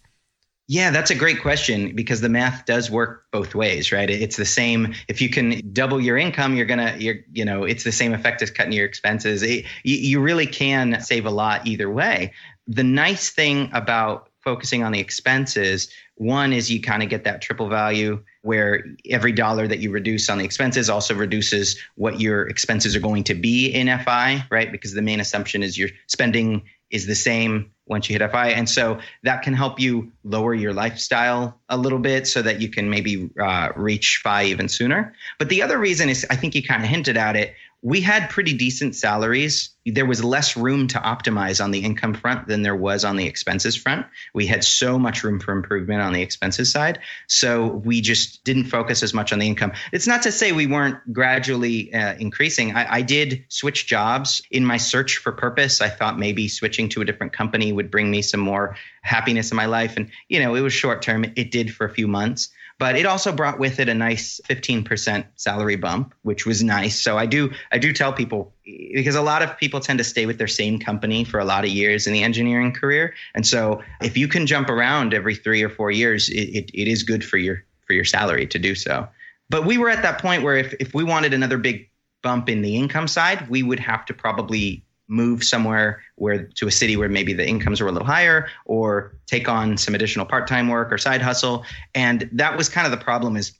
[0.71, 4.07] Yeah, that's a great question because the math does work both ways, right?
[4.07, 4.93] It's the same.
[5.07, 8.43] If you can double your income, you're gonna, you're, you know, it's the same effect
[8.43, 9.41] as cutting your expenses.
[9.41, 12.33] It, you, you really can save a lot either way.
[12.67, 17.39] The nice thing about focusing on the expenses, one is you kind of get that
[17.39, 22.47] triple value where every dollar that you reduce on the expenses also reduces what your
[22.47, 24.71] expenses are going to be in FI, right?
[24.71, 28.49] Because the main assumption is your spending is the same once you hit FI.
[28.49, 32.69] And so that can help you lower your lifestyle a little bit so that you
[32.69, 35.13] can maybe uh, reach FI even sooner.
[35.37, 37.53] But the other reason is I think you kind of hinted at it.
[37.81, 39.69] We had pretty decent salaries.
[39.85, 43.25] There was less room to optimize on the income front than there was on the
[43.25, 44.05] expenses front.
[44.33, 46.99] We had so much room for improvement on the expenses side.
[47.27, 49.71] So we just didn't focus as much on the income.
[49.93, 52.75] It's not to say we weren't gradually uh, increasing.
[52.75, 55.79] I, I did switch jobs in my search for purpose.
[55.79, 59.57] I thought maybe switching to a different company would bring me some more happiness in
[59.57, 59.95] my life.
[59.95, 61.23] And, you know, it was short term.
[61.35, 62.49] It did for a few months
[62.79, 66.99] but it also brought with it a nice 15% salary bump which was nice.
[66.99, 70.25] So i do i do tell people because a lot of people tend to stay
[70.25, 73.13] with their same company for a lot of years in the engineering career.
[73.35, 76.87] And so if you can jump around every three or four years it, it, it
[76.87, 79.07] is good for your for your salary to do so.
[79.49, 81.89] But we were at that point where if, if we wanted another big
[82.21, 86.71] bump in the income side we would have to probably move somewhere where to a
[86.71, 90.67] city where maybe the incomes were a little higher or take on some additional part-time
[90.67, 91.65] work or side hustle.
[91.95, 93.53] And that was kind of the problem is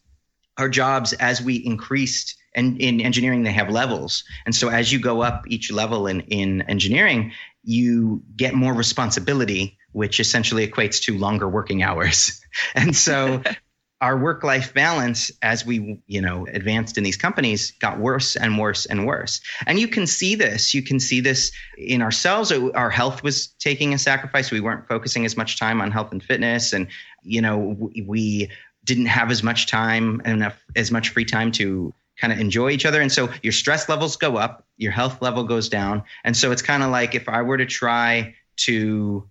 [0.57, 4.23] our jobs as we increased and in engineering they have levels.
[4.45, 7.33] And so as you go up each level in in engineering
[7.63, 12.39] you get more responsibility which essentially equates to longer working hours.
[12.75, 13.43] And so
[14.01, 18.57] our work life balance as we you know advanced in these companies got worse and
[18.57, 19.41] worse and worse.
[19.65, 20.73] And you can see this.
[20.73, 22.51] You can see this in ourselves.
[22.51, 24.51] Our health was taking a sacrifice.
[24.51, 26.73] We weren't focusing as much time on health and fitness.
[26.73, 26.87] And
[27.23, 28.49] you know we
[28.85, 32.85] didn't have as much time enough as much free time to kind of enjoy each
[32.85, 33.01] other.
[33.01, 34.65] And so your stress levels go up.
[34.77, 36.03] Your health level goes down.
[36.23, 39.27] And so it's kind of like if i were to try to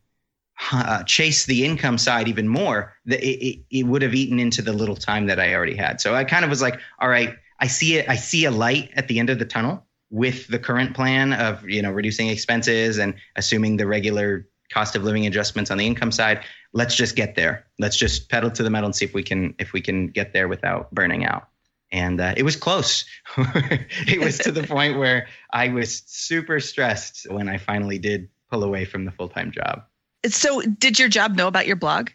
[0.72, 4.72] uh, chase the income side even more, it, it, it would have eaten into the
[4.72, 6.00] little time that I already had.
[6.00, 8.08] So I kind of was like, all right, I see it.
[8.08, 11.68] I see a light at the end of the tunnel with the current plan of
[11.68, 16.12] you know reducing expenses and assuming the regular cost of living adjustments on the income
[16.12, 16.44] side.
[16.72, 17.66] Let's just get there.
[17.78, 20.32] Let's just pedal to the metal and see if we can if we can get
[20.32, 21.48] there without burning out.
[21.90, 23.06] And uh, it was close.
[23.38, 28.62] it was to the point where I was super stressed when I finally did pull
[28.62, 29.84] away from the full time job.
[30.26, 32.10] So, did your job know about your blog?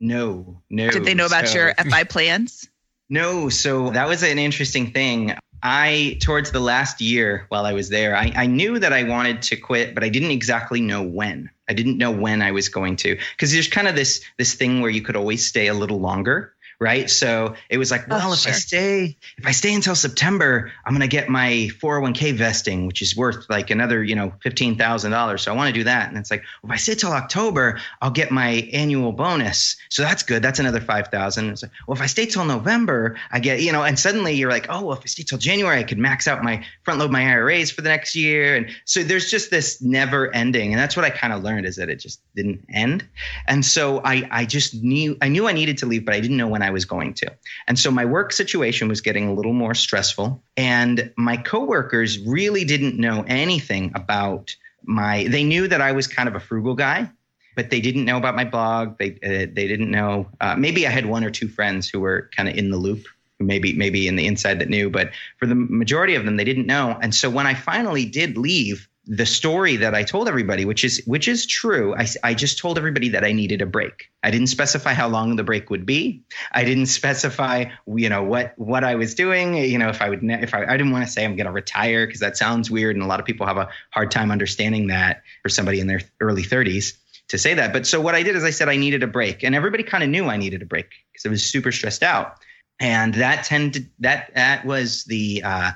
[0.00, 0.90] No, no.
[0.90, 2.68] Did they know about So- your FI plans?
[3.12, 5.34] No, so that was an interesting thing.
[5.64, 9.42] I, towards the last year while I was there, I, I knew that I wanted
[9.42, 11.50] to quit, but I didn't exactly know when.
[11.68, 14.80] I didn't know when I was going to, because there's kind of this this thing
[14.80, 17.10] where you could always stay a little longer, right?
[17.10, 20.94] So it was like, Oh, well, if I stay, if I stay until September, I'm
[20.94, 25.42] gonna get my 401k vesting, which is worth like another, you know, fifteen thousand dollars.
[25.42, 27.78] So I want to do that, and it's like, well, if I stay till October,
[28.00, 29.76] I'll get my annual bonus.
[29.90, 30.42] So that's good.
[30.42, 31.50] That's another five thousand.
[31.50, 34.50] It's like, well, if I stay till November, I get, you know, and suddenly you're
[34.50, 37.10] like, oh, well, if I stay till January, I could max out my front load
[37.10, 38.56] my IRAs for the next year.
[38.56, 40.72] And so there's just this never ending.
[40.72, 43.06] And that's what I kind of learned is that it just didn't end.
[43.46, 46.36] And so I, I just knew, I knew I needed to leave, but I didn't
[46.36, 47.32] know when I was going to.
[47.66, 50.42] And so my work situation was getting a little more stressful.
[50.56, 56.28] And my coworkers really didn't know anything about my, they knew that I was kind
[56.28, 57.10] of a frugal guy
[57.56, 58.96] but they didn't know about my blog.
[58.98, 60.28] They uh, they didn't know.
[60.40, 63.06] Uh, maybe I had one or two friends who were kind of in the loop,
[63.38, 66.66] maybe maybe in the inside that knew, but for the majority of them, they didn't
[66.66, 66.96] know.
[67.00, 71.02] And so when I finally did leave, the story that I told everybody, which is
[71.04, 74.08] which is true, I, I just told everybody that I needed a break.
[74.22, 76.22] I didn't specify how long the break would be.
[76.52, 79.56] I didn't specify, you know, what what I was doing.
[79.56, 81.46] You know, if I would, ne- if I, I didn't want to say I'm going
[81.46, 84.30] to retire because that sounds weird, and a lot of people have a hard time
[84.30, 86.96] understanding that for somebody in their early 30s
[87.30, 87.72] to say that.
[87.72, 90.04] But so what I did is I said I needed a break, and everybody kind
[90.04, 92.36] of knew I needed a break because I was super stressed out,
[92.78, 95.72] and that tended that that was the uh,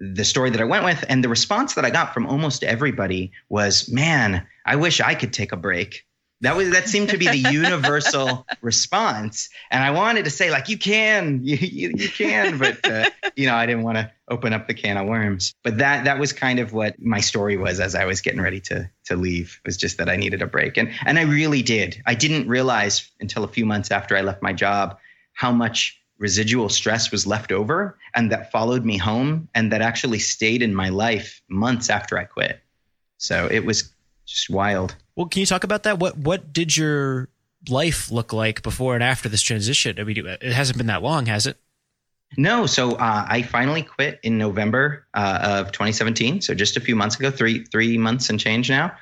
[0.00, 3.32] the story that I went with, and the response that I got from almost everybody
[3.48, 6.06] was, "Man, I wish I could take a break."
[6.40, 10.70] That was that seemed to be the universal response, and I wanted to say like,
[10.70, 14.54] "You can, you you, you can," but uh, you know, I didn't want to open
[14.54, 15.52] up the can of worms.
[15.62, 18.60] But that that was kind of what my story was as I was getting ready
[18.60, 19.60] to to leave.
[19.62, 22.02] It Was just that I needed a break, and and I really did.
[22.06, 24.96] I didn't realize until a few months after I left my job
[25.34, 30.18] how much residual stress was left over and that followed me home and that actually
[30.18, 32.60] stayed in my life months after I quit.
[33.16, 33.90] So it was
[34.26, 34.94] just wild.
[35.16, 35.98] Well, can you talk about that?
[35.98, 37.28] What what did your
[37.68, 39.98] life look like before and after this transition?
[39.98, 41.56] I mean, it hasn't been that long, has it?
[42.36, 46.42] No, so uh, I finally quit in November uh, of 2017.
[46.42, 48.92] So just a few months ago, three three months and change now.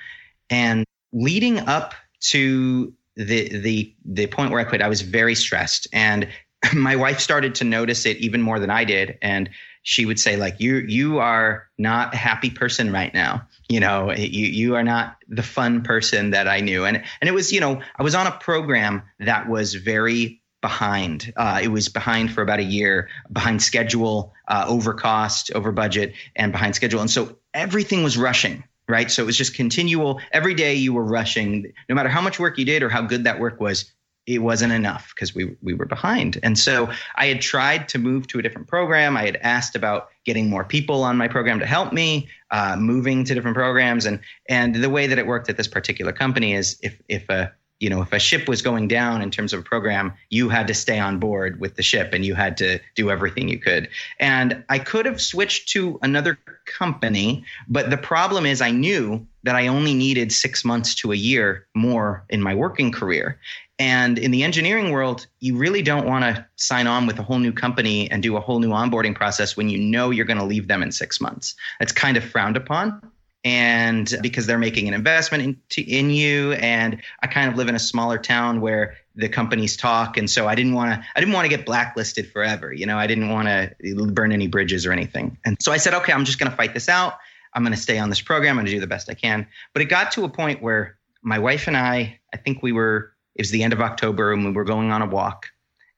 [0.51, 5.89] And leading up to the the the point where I quit, I was very stressed,
[5.93, 6.29] and
[6.75, 9.19] my wife started to notice it even more than I did.
[9.23, 9.51] And
[9.83, 13.47] she would say, like, you you are not a happy person right now.
[13.69, 16.85] You know, you you are not the fun person that I knew.
[16.85, 21.33] And and it was, you know, I was on a program that was very behind.
[21.37, 26.15] Uh, it was behind for about a year, behind schedule, uh, over cost, over budget,
[26.35, 27.01] and behind schedule.
[27.01, 29.11] And so everything was rushing, right?
[29.11, 30.21] So it was just continual.
[30.33, 33.25] Every day you were rushing, no matter how much work you did or how good
[33.25, 33.93] that work was.
[34.29, 38.27] It wasn't enough because we we were behind, and so I had tried to move
[38.27, 39.17] to a different program.
[39.17, 43.25] I had asked about getting more people on my program to help me, uh, moving
[43.25, 46.79] to different programs, and and the way that it worked at this particular company is
[46.83, 49.63] if if a you know, if a ship was going down in terms of a
[49.63, 53.11] program, you had to stay on board with the ship and you had to do
[53.11, 53.89] everything you could.
[54.19, 59.55] And I could have switched to another company, but the problem is I knew that
[59.55, 63.39] I only needed six months to a year more in my working career.
[63.79, 67.39] And in the engineering world, you really don't want to sign on with a whole
[67.39, 70.45] new company and do a whole new onboarding process when you know you're going to
[70.45, 71.55] leave them in six months.
[71.79, 73.01] That's kind of frowned upon
[73.45, 75.43] and because they're making an investment
[75.77, 79.77] in, in you and i kind of live in a smaller town where the companies
[79.77, 82.85] talk and so i didn't want to i didn't want to get blacklisted forever you
[82.85, 82.99] know?
[82.99, 83.75] I didn't want to
[84.13, 85.39] burn any bridges or anything.
[85.45, 87.19] And so i said okay i'm just going to fight this out.
[87.55, 88.59] I'm going to stay on this program.
[88.59, 89.47] I'm going to do the best i can.
[89.73, 93.13] But it got to a point where my wife and i i think we were
[93.39, 95.47] it was the end of october and we were going on a walk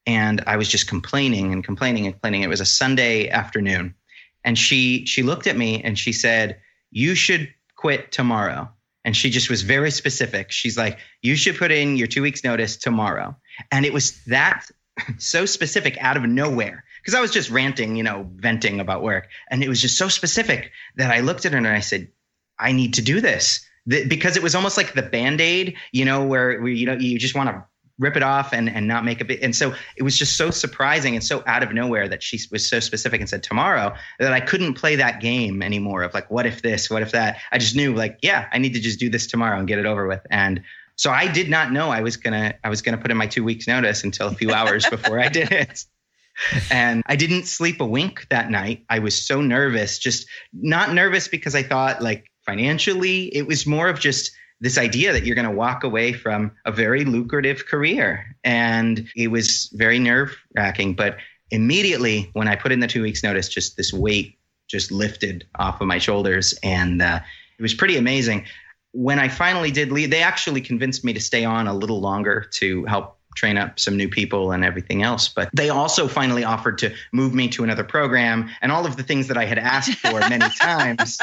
[0.06, 3.94] and i was just complaining and complaining and complaining it was a sunday afternoon
[4.44, 6.60] and she she looked at me and she said
[6.90, 8.68] you should quit tomorrow.
[9.04, 10.52] And she just was very specific.
[10.52, 13.34] She's like, you should put in your two weeks notice tomorrow.
[13.72, 14.66] And it was that
[15.18, 19.28] so specific out of nowhere because I was just ranting, you know, venting about work.
[19.50, 22.08] And it was just so specific that I looked at her and I said,
[22.58, 23.64] I need to do this.
[23.86, 27.18] The, because it was almost like the band-aid, you know, where, where you know you
[27.18, 27.64] just want to
[28.00, 29.40] rip it off and, and not make a bit.
[29.42, 32.66] And so it was just so surprising and so out of nowhere that she was
[32.66, 36.46] so specific and said tomorrow that I couldn't play that game anymore of like, what
[36.46, 37.38] if this, what if that?
[37.52, 39.86] I just knew like, yeah, I need to just do this tomorrow and get it
[39.86, 40.22] over with.
[40.30, 40.62] And
[40.96, 43.44] so I did not know I was gonna I was gonna put in my two
[43.44, 45.84] weeks notice until a few hours before I did it.
[46.70, 48.84] And I didn't sleep a wink that night.
[48.88, 53.88] I was so nervous, just not nervous because I thought like financially, it was more
[53.88, 58.36] of just this idea that you're going to walk away from a very lucrative career.
[58.42, 60.94] And it was very nerve wracking.
[60.94, 61.16] But
[61.52, 64.36] immediately when I put in the two weeks notice, just this weight
[64.68, 66.52] just lifted off of my shoulders.
[66.64, 67.20] And uh,
[67.58, 68.46] it was pretty amazing.
[68.92, 72.46] When I finally did leave, they actually convinced me to stay on a little longer
[72.54, 75.28] to help train up some new people and everything else.
[75.28, 79.02] But they also finally offered to move me to another program and all of the
[79.02, 81.18] things that I had asked for many times,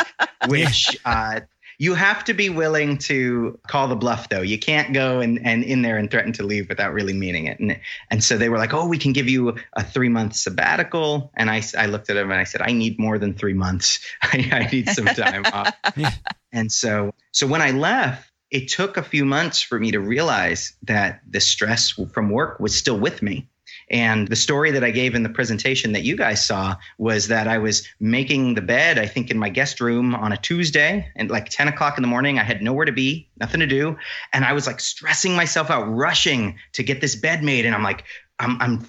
[0.47, 1.41] which uh,
[1.79, 4.41] you have to be willing to call the bluff though.
[4.41, 7.59] You can't go and, and in there and threaten to leave without really meaning it.
[7.59, 7.79] And
[8.09, 11.31] and so they were like, oh, we can give you a three month sabbatical.
[11.35, 13.99] And I, I looked at them and I said, I need more than three months.
[14.23, 15.73] I, I need some time off.
[16.53, 20.73] And so so when I left, it took a few months for me to realize
[20.83, 23.47] that the stress from work was still with me.
[23.89, 27.47] And the story that I gave in the presentation that you guys saw was that
[27.47, 31.29] I was making the bed, I think, in my guest room on a Tuesday and
[31.29, 32.37] like 10 o'clock in the morning.
[32.37, 33.97] I had nowhere to be, nothing to do.
[34.33, 37.65] And I was like stressing myself out, rushing to get this bed made.
[37.65, 38.03] And I'm like,
[38.39, 38.79] I'm, I'm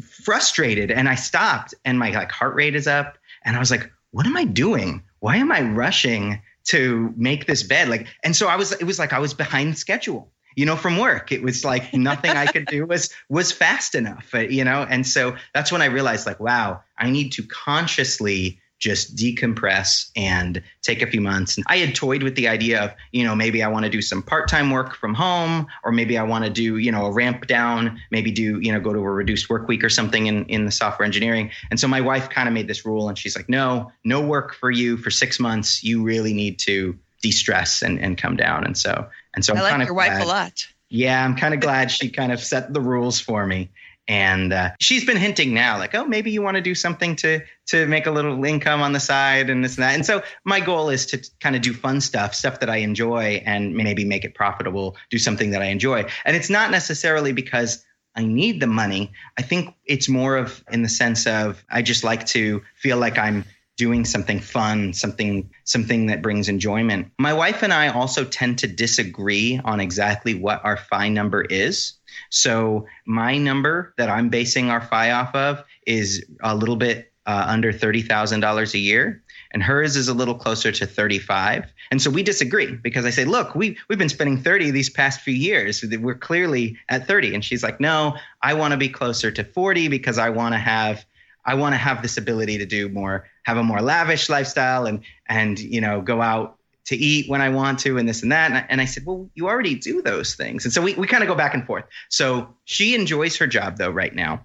[0.00, 0.90] frustrated.
[0.90, 3.18] And I stopped and my like heart rate is up.
[3.44, 5.02] And I was like, what am I doing?
[5.20, 7.88] Why am I rushing to make this bed?
[7.88, 10.98] Like, and so I was, it was like I was behind schedule you know from
[10.98, 14.84] work it was like nothing i could do was was fast enough uh, you know
[14.88, 20.62] and so that's when i realized like wow i need to consciously just decompress and
[20.82, 21.56] take a few months.
[21.56, 24.02] And I had toyed with the idea of, you know, maybe I want to do
[24.02, 27.46] some part-time work from home, or maybe I want to do, you know, a ramp
[27.46, 30.64] down, maybe do, you know, go to a reduced work week or something in, in
[30.64, 31.50] the software engineering.
[31.70, 34.54] And so my wife kind of made this rule and she's like, no, no work
[34.54, 35.84] for you for six months.
[35.84, 38.64] You really need to de-stress and, and come down.
[38.64, 40.66] And so and so I I'm like kind your of wife a lot.
[40.88, 43.70] Yeah, I'm kind of glad she kind of set the rules for me.
[44.08, 47.40] And uh, she's been hinting now, like, oh, maybe you want to do something to
[47.68, 49.94] to make a little income on the side and this and that.
[49.94, 53.42] And so my goal is to kind of do fun stuff, stuff that I enjoy,
[53.46, 54.96] and maybe make it profitable.
[55.10, 56.06] Do something that I enjoy.
[56.24, 57.84] And it's not necessarily because
[58.16, 59.12] I need the money.
[59.38, 63.18] I think it's more of in the sense of I just like to feel like
[63.18, 63.44] I'm
[63.80, 67.10] doing something fun, something something that brings enjoyment.
[67.18, 71.94] My wife and I also tend to disagree on exactly what our FI number is.
[72.28, 77.46] So my number that I'm basing our FI off of is a little bit uh,
[77.48, 81.72] under thirty thousand dollars a year, and hers is a little closer to thirty-five.
[81.90, 85.22] And so we disagree because I say, look, we we've been spending thirty these past
[85.22, 85.82] few years.
[85.82, 89.88] We're clearly at thirty, and she's like, no, I want to be closer to forty
[89.88, 91.06] because I want to have
[91.44, 95.00] I want to have this ability to do more, have a more lavish lifestyle, and
[95.26, 98.50] and you know go out to eat when I want to, and this and that.
[98.50, 101.06] And I, and I said, well, you already do those things, and so we we
[101.06, 101.84] kind of go back and forth.
[102.08, 104.44] So she enjoys her job though right now,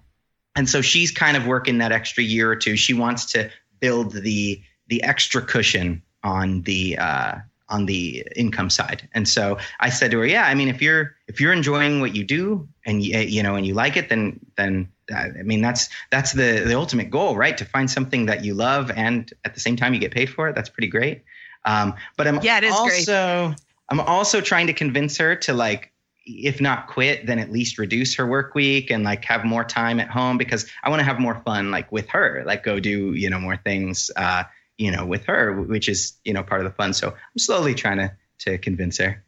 [0.54, 2.76] and so she's kind of working that extra year or two.
[2.76, 7.36] She wants to build the the extra cushion on the uh,
[7.68, 9.08] on the income side.
[9.12, 12.14] And so I said to her, yeah, I mean, if you're if you're enjoying what
[12.14, 15.88] you do and you, you know and you like it, then then I mean that's
[16.10, 17.56] that's the the ultimate goal, right?
[17.58, 20.48] To find something that you love and at the same time you get paid for
[20.48, 20.54] it.
[20.54, 21.22] That's pretty great.
[21.64, 23.08] Um, but I'm Yeah, it is great.
[23.08, 23.54] also
[23.88, 25.92] I'm also trying to convince her to like
[26.26, 30.00] if not quit then at least reduce her work week and like have more time
[30.00, 33.14] at home because i want to have more fun like with her like go do
[33.14, 34.42] you know more things uh
[34.76, 37.74] you know with her which is you know part of the fun so i'm slowly
[37.74, 39.24] trying to to convince her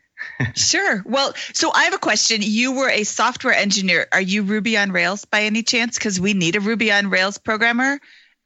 [0.54, 1.02] Sure.
[1.04, 2.40] Well, so I have a question.
[2.42, 4.06] You were a software engineer.
[4.12, 5.98] Are you Ruby on Rails by any chance?
[5.98, 7.98] Because we need a Ruby on Rails programmer.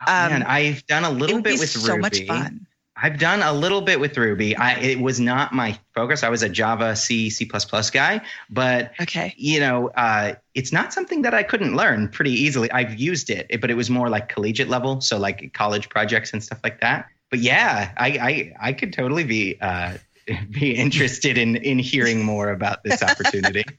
[0.06, 2.00] Oh, man, I've done a little bit with so Ruby.
[2.00, 2.66] much fun.
[2.94, 4.54] I've done a little bit with Ruby.
[4.54, 6.22] I, it was not my focus.
[6.22, 7.50] I was a Java, C, C++
[7.92, 8.20] guy,
[8.50, 9.34] but Okay.
[9.36, 12.70] you know, uh, it's not something that I couldn't learn pretty easily.
[12.70, 16.44] I've used it, but it was more like collegiate level, so like college projects and
[16.44, 17.08] stuff like that.
[17.30, 19.94] But yeah, I I, I could totally be uh,
[20.50, 23.64] be interested in in hearing more about this opportunity.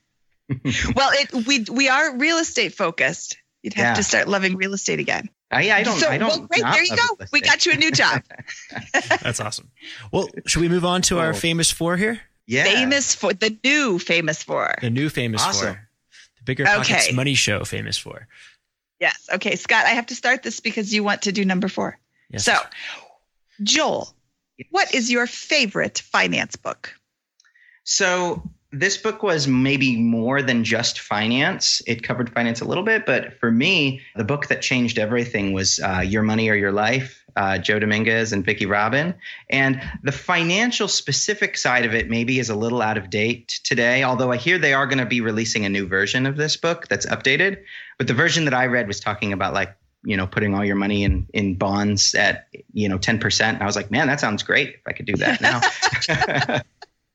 [0.96, 3.38] Well, it we we are real estate focused.
[3.64, 3.94] You'd have Yeah.
[3.94, 5.30] to start loving real estate again.
[5.50, 5.98] I, I don't.
[5.98, 6.28] so, I don't.
[6.28, 6.64] well, great.
[6.64, 7.26] There you go.
[7.32, 8.22] We got you a new job.
[9.22, 9.72] That's awesome.
[10.12, 11.34] Well, should we move on to our oh.
[11.34, 12.20] famous four here?
[12.46, 12.66] Yeah.
[12.66, 14.76] Famous four the new famous four.
[14.82, 15.68] The new famous Awesome.
[15.68, 15.90] four.
[16.38, 17.16] The Bigger Pockets Okay.
[17.16, 18.28] Money Show famous four.
[19.00, 19.30] Yes.
[19.34, 21.98] Okay, Scott, I have to start this because you want to do number four.
[22.30, 22.46] Yes.
[22.46, 22.58] So,
[23.62, 24.13] Joel,
[24.70, 26.94] what is your favorite finance book?
[27.84, 28.44] So
[28.74, 31.82] this book was maybe more than just finance.
[31.86, 35.80] It covered finance a little bit, but for me, the book that changed everything was
[35.80, 39.14] uh, Your Money or Your Life, uh, Joe Dominguez and Vicki Robin.
[39.50, 44.04] And the financial specific side of it maybe is a little out of date today,
[44.04, 46.88] although I hear they are going to be releasing a new version of this book
[46.88, 47.64] that's updated.
[48.00, 50.76] But the version that I read was talking about like you know putting all your
[50.76, 54.44] money in in bonds at you know 10% and i was like man that sounds
[54.44, 56.62] great if i could do that now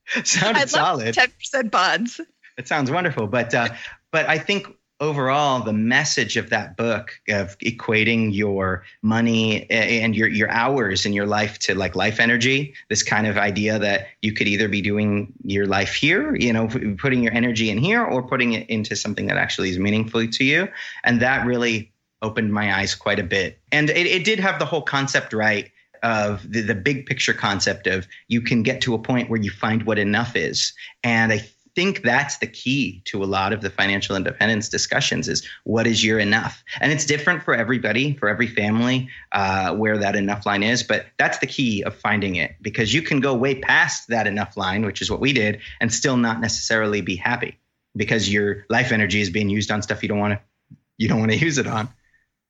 [0.23, 1.13] sounded I'd solid.
[1.13, 2.19] Ten percent bonds.
[2.57, 3.69] It sounds wonderful, but uh,
[4.11, 4.67] but I think
[4.99, 11.13] overall the message of that book of equating your money and your your hours in
[11.13, 14.81] your life to like life energy this kind of idea that you could either be
[14.81, 16.67] doing your life here you know
[16.97, 20.43] putting your energy in here or putting it into something that actually is meaningful to
[20.43, 20.67] you
[21.05, 23.59] and that really opened my eyes quite a bit.
[23.71, 25.71] And it, it did have the whole concept right
[26.03, 29.51] of the, the big picture concept of you can get to a point where you
[29.51, 30.73] find what enough is.
[31.03, 31.45] And I
[31.75, 36.03] think that's the key to a lot of the financial independence discussions is what is
[36.03, 36.63] your enough?
[36.81, 41.05] And it's different for everybody for every family uh, where that enough line is but
[41.17, 44.85] that's the key of finding it because you can go way past that enough line
[44.85, 47.57] which is what we did and still not necessarily be happy
[47.95, 51.19] because your life energy is being used on stuff you don't want to you don't
[51.19, 51.87] want to use it on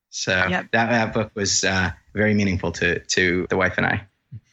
[0.09, 0.71] so Yep.
[0.71, 4.07] that, that book was uh, very meaningful to to the wife and I.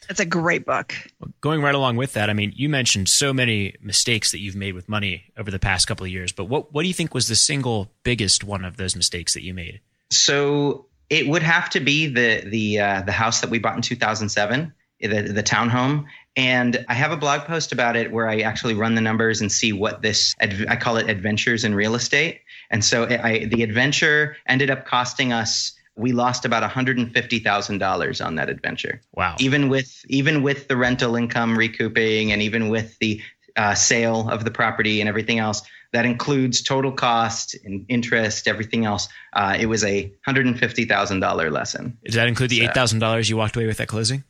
[0.08, 0.94] That's a great book.
[1.40, 4.74] Going right along with that, I mean, you mentioned so many mistakes that you've made
[4.74, 7.26] with money over the past couple of years, but what, what do you think was
[7.26, 9.80] the single biggest one of those mistakes that you made?
[10.10, 13.82] So it would have to be the the uh, the house that we bought in
[13.82, 16.04] 2007, the the townhome.
[16.36, 19.50] And I have a blog post about it where I actually run the numbers and
[19.50, 22.42] see what this I call it adventures in real estate.
[22.70, 25.72] And so I, the adventure ended up costing us.
[25.96, 29.00] We lost about $150,000 on that adventure.
[29.14, 29.36] Wow.
[29.38, 33.22] even with even with the rental income recouping and even with the
[33.56, 35.62] uh, sale of the property and everything else
[35.92, 42.16] that includes total cost and interest everything else uh, it was a $150000 lesson Does
[42.16, 44.24] that include the So- $8,000 you walked away with at closing?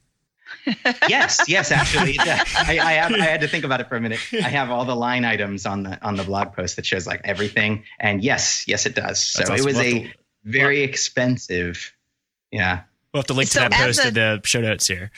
[1.09, 4.20] Yes yes actually I, I, have, I had to think about it for a minute
[4.32, 7.20] i have all the line items on the on the blog post that shows like
[7.24, 11.92] everything and yes yes it does so That's it was We'll have a very expensive
[12.50, 12.82] yeah
[13.12, 15.11] We'll have to link to So that post a- in the show notes here.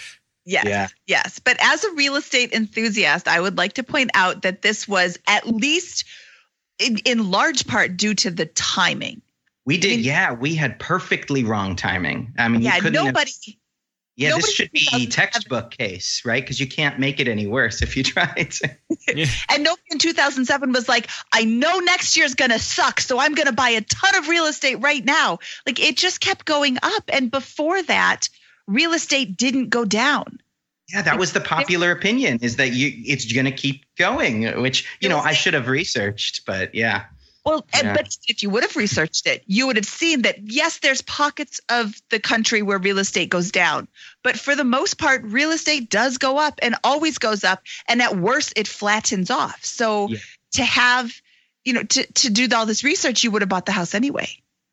[0.44, 0.64] Yes.
[0.66, 0.86] Yeah.
[1.06, 1.40] Yes.
[1.40, 5.18] But as a real estate enthusiast, I would like to point out that this was
[5.26, 6.04] at least
[6.78, 9.20] in, in large part due to the timing.
[9.66, 13.06] we did mean- yeah we had perfectly wrong timing i mean you Yeah, couldn't have-
[13.06, 13.57] nobody
[14.18, 16.42] Yeah, Nobody this should be textbook case, right?
[16.42, 18.76] Because you can't make it any worse if you try to.
[19.48, 23.34] and nobody in 2007 was like, I know next year's going to suck, so I'm
[23.34, 25.38] going to buy a ton of real estate right now.
[25.66, 27.04] Like it just kept going up.
[27.12, 28.28] And before that,
[28.66, 30.40] real estate didn't go down.
[30.92, 34.84] Yeah, that was the popular opinion is that you it's going to keep going, which
[35.00, 37.04] you know I should have researched, but yeah,
[37.48, 37.94] Well, and, Yeah.
[37.94, 41.60] but if you would have researched it, you would have seen that yes, there's pockets
[41.68, 43.88] of the country where real estate goes down,
[44.22, 48.02] but for the most part, real estate does go up and always goes up, and
[48.02, 49.64] at worst, it flattens off.
[49.64, 50.18] So Yeah.
[50.52, 51.12] to have,
[51.64, 54.28] you know, to to do all this research, you would have bought the house anyway.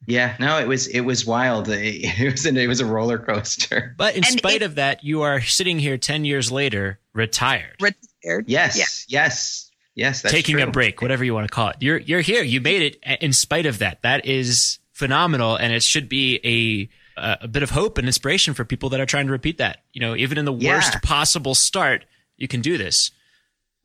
[0.08, 1.68] yeah, no, it was it was wild.
[1.72, 3.96] It was an, it was a roller coaster.
[3.98, 7.76] But in And spite it- of that, you are sitting here 10 years later, retired,
[7.82, 8.46] Retired.
[8.48, 9.24] Yes, Yeah.
[9.24, 10.22] yes, yes.
[10.22, 11.78] That's taking a break, whatever you want to call it.
[11.80, 12.44] You're, you're here.
[12.44, 14.02] You made it in spite of that.
[14.04, 15.56] That is phenomenal.
[15.56, 16.40] And it should be
[17.18, 19.58] a, a, a bit of hope and inspiration for people that are trying to repeat
[19.58, 19.84] that.
[19.94, 20.76] You know, even in the Yeah.
[20.76, 22.06] worst possible start,
[22.38, 23.12] you can do this.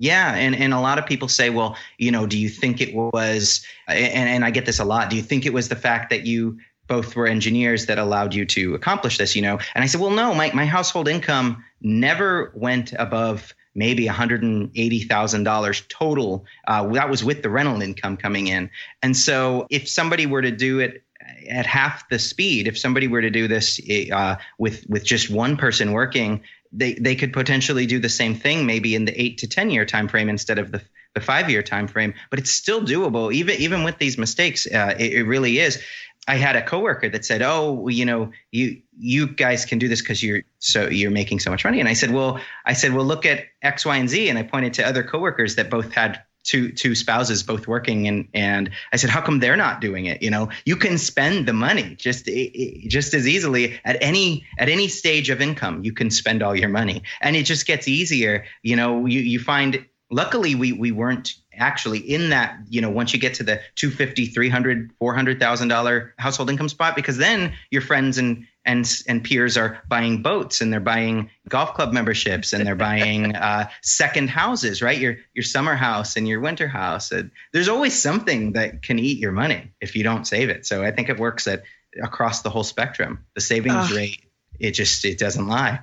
[0.02, 2.94] Yeah, and and a lot of people say, well, you know, do you think it
[2.94, 3.62] was?
[3.86, 5.10] And and I get this a lot.
[5.10, 8.46] Do you think it was the fact that you both were engineers that allowed you
[8.46, 9.36] to accomplish this?
[9.36, 14.06] You know, and I said, well, no, my my household income never went above maybe
[14.06, 16.44] $180,000 total.
[16.66, 18.70] Uh, that was with the rental income coming in.
[19.02, 21.04] And so if somebody were to do it
[21.48, 23.80] at half the speed, if somebody were to do this
[24.12, 26.42] uh, with with just one person working,
[26.72, 29.84] they they could potentially do the same thing maybe in the eight to ten year
[29.84, 30.82] time frame instead of the
[31.14, 32.14] the five year time frame.
[32.30, 34.66] But it's still doable, even even with these mistakes.
[34.66, 35.82] Uh, it, it really is.
[36.28, 40.00] I had a coworker that said, "Oh, you know, you you guys can do this
[40.00, 43.04] because you're so you're making so much money." And I said, "Well, I said, well,
[43.04, 46.22] look at X, Y, and Z." And I pointed to other coworkers that both had
[46.42, 50.22] two two spouses both working, and and I said, "How come they're not doing it?"
[50.22, 54.88] You know, you can spend the money just just as easily at any at any
[54.88, 55.84] stage of income.
[55.84, 58.44] You can spend all your money, and it just gets easier.
[58.62, 59.84] You know, you you find.
[60.12, 64.26] Luckily, we we weren't actually in that you know once you get to the 250
[64.26, 69.82] 300 400000 dollar household income spot because then your friends and and and peers are
[69.88, 74.98] buying boats and they're buying golf club memberships and they're buying uh, second houses, right?
[74.98, 77.10] Your your summer house and your winter house.
[77.10, 80.66] And there's always something that can eat your money if you don't save it.
[80.66, 81.64] So I think it works at
[82.00, 83.26] across the whole spectrum.
[83.34, 84.22] The savings rate,
[84.58, 85.80] it just it doesn't lie.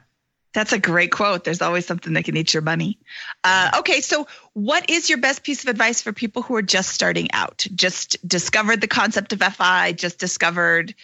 [0.53, 1.43] That's a great quote.
[1.43, 2.97] There's always something that can eat your money.
[3.43, 6.89] Uh, okay, so what is your best piece of advice for people who are just
[6.89, 10.95] starting out, just discovered the concept of FI, just discovered,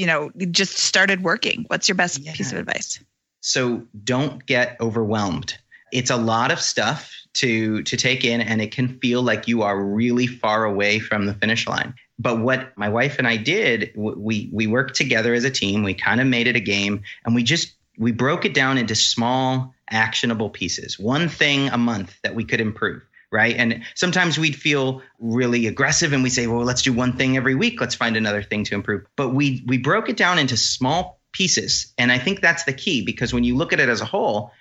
[0.00, 1.66] you know, just started working?
[1.66, 2.32] What's your best yeah.
[2.32, 2.98] piece of advice?
[3.42, 5.58] So don't get overwhelmed.
[5.92, 9.60] It's a lot of stuff to to take in, and it can feel like you
[9.60, 11.92] are really far away from the finish line.
[12.18, 15.82] But what my wife and I did, we we worked together as a team.
[15.82, 18.94] We kind of made it a game, and we just we broke it down into
[18.94, 23.56] small actionable pieces one thing a month that we could improve right?
[23.56, 27.54] And sometimes we'd feel really aggressive and we say well let's do one thing every
[27.54, 27.80] week.
[27.80, 29.06] Let's find another thing to improve.
[29.16, 31.92] But we we broke it down into small pieces.
[31.96, 34.52] And i think that's the key because when you look at it as a whole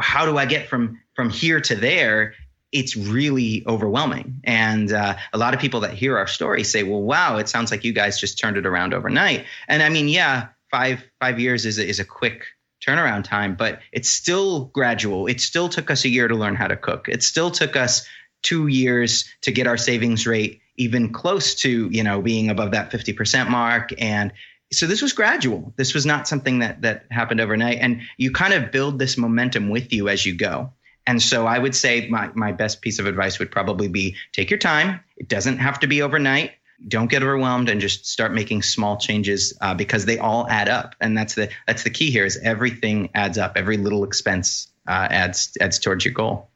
[0.00, 2.34] how do i get from from here to there?
[2.70, 4.42] It's really overwhelming.
[4.44, 7.70] And uh, a lot of people that hear our story say well wow it sounds
[7.70, 9.46] like you guys just turned it around overnight.
[9.68, 12.44] And i mean yeah five five years is is a quick
[12.88, 15.26] turnaround time, but it's still gradual.
[15.26, 17.08] It still took us a year to learn how to cook.
[17.08, 18.06] It still took us
[18.42, 22.90] two years to get our savings rate even close to, you know, being above that
[22.90, 23.92] 50% mark.
[23.98, 24.32] And
[24.72, 25.72] so this was gradual.
[25.76, 27.78] This was not something that that happened overnight.
[27.80, 30.72] And you kind of build this momentum with you as you go.
[31.06, 34.50] And so I would say my, my best piece of advice would probably be take
[34.50, 35.00] your time.
[35.16, 36.52] It doesn't have to be overnight
[36.86, 40.94] don't get overwhelmed and just start making small changes uh, because they all add up.
[41.00, 43.52] And that's the that's the key here is everything adds up.
[43.56, 46.50] Every little expense uh, adds adds towards your goal.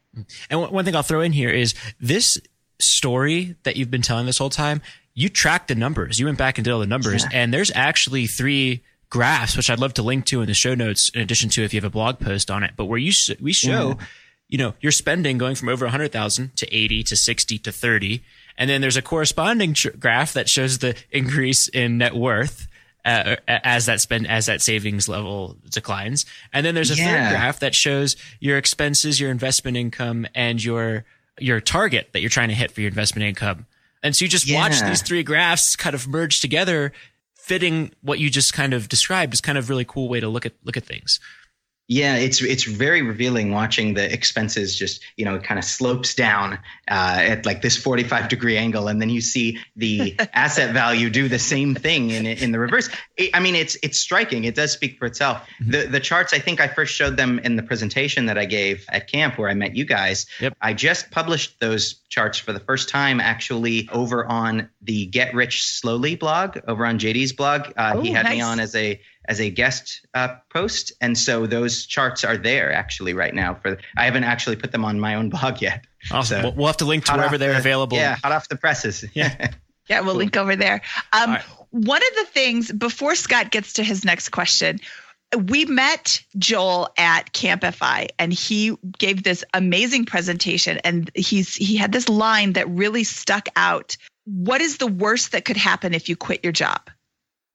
[0.50, 2.38] And one thing i'll throw in here is this
[2.78, 4.82] story that you've been telling this whole time
[5.14, 6.18] you tracked the numbers.
[6.18, 7.22] You went back and did all the numbers.
[7.24, 7.40] Yeah.
[7.40, 11.10] and there's actually three graphs which i'd love to link to in the show notes
[11.10, 12.72] in addition to if you have a blog post on it.
[12.76, 14.06] But where you we show yeah.
[14.48, 18.22] you know your spending going from over 100000 to 80 to 60 to 30
[18.56, 22.68] and then there's a corresponding tr- graph that shows the increase in net worth
[23.04, 26.26] uh, as that spend as that savings level declines.
[26.52, 27.28] And then there's a yeah.
[27.28, 31.04] third graph that shows your expenses, your investment income, and your
[31.40, 33.66] your target that you're trying to hit for your investment income.
[34.02, 34.58] And so you just yeah.
[34.58, 36.92] watch these three graphs kind of merge together,
[37.34, 40.46] fitting what you just kind of described is kind of really cool way to look
[40.46, 41.20] at look at things.
[41.88, 46.54] Yeah, it's it's very revealing watching the expenses just you know kind of slopes down
[46.88, 51.28] uh, at like this 45 degree angle, and then you see the asset value do
[51.28, 52.88] the same thing in in the reverse.
[53.34, 54.44] I mean, it's it's striking.
[54.44, 55.42] It does speak for itself.
[55.60, 55.70] Mm-hmm.
[55.72, 58.86] The the charts I think I first showed them in the presentation that I gave
[58.88, 60.26] at camp where I met you guys.
[60.40, 60.56] Yep.
[60.62, 65.64] I just published those charts for the first time actually over on the Get Rich
[65.64, 67.72] Slowly blog over on JD's blog.
[67.76, 68.34] Uh, Ooh, he had nice.
[68.34, 72.72] me on as a as a guest uh, post, and so those charts are there
[72.72, 73.54] actually right now.
[73.54, 75.84] For I haven't actually put them on my own blog yet.
[76.10, 76.42] Awesome.
[76.42, 77.96] So, we'll have to link to wherever they're the, available.
[77.96, 79.04] Yeah, hot off the presses.
[79.14, 79.50] Yeah.
[79.88, 80.18] yeah, we'll cool.
[80.18, 80.82] link over there.
[81.12, 81.42] Um, right.
[81.70, 84.80] One of the things before Scott gets to his next question,
[85.36, 91.92] we met Joel at CampFI and he gave this amazing presentation and he's he had
[91.92, 93.96] this line that really stuck out.
[94.24, 96.90] What is the worst that could happen if you quit your job?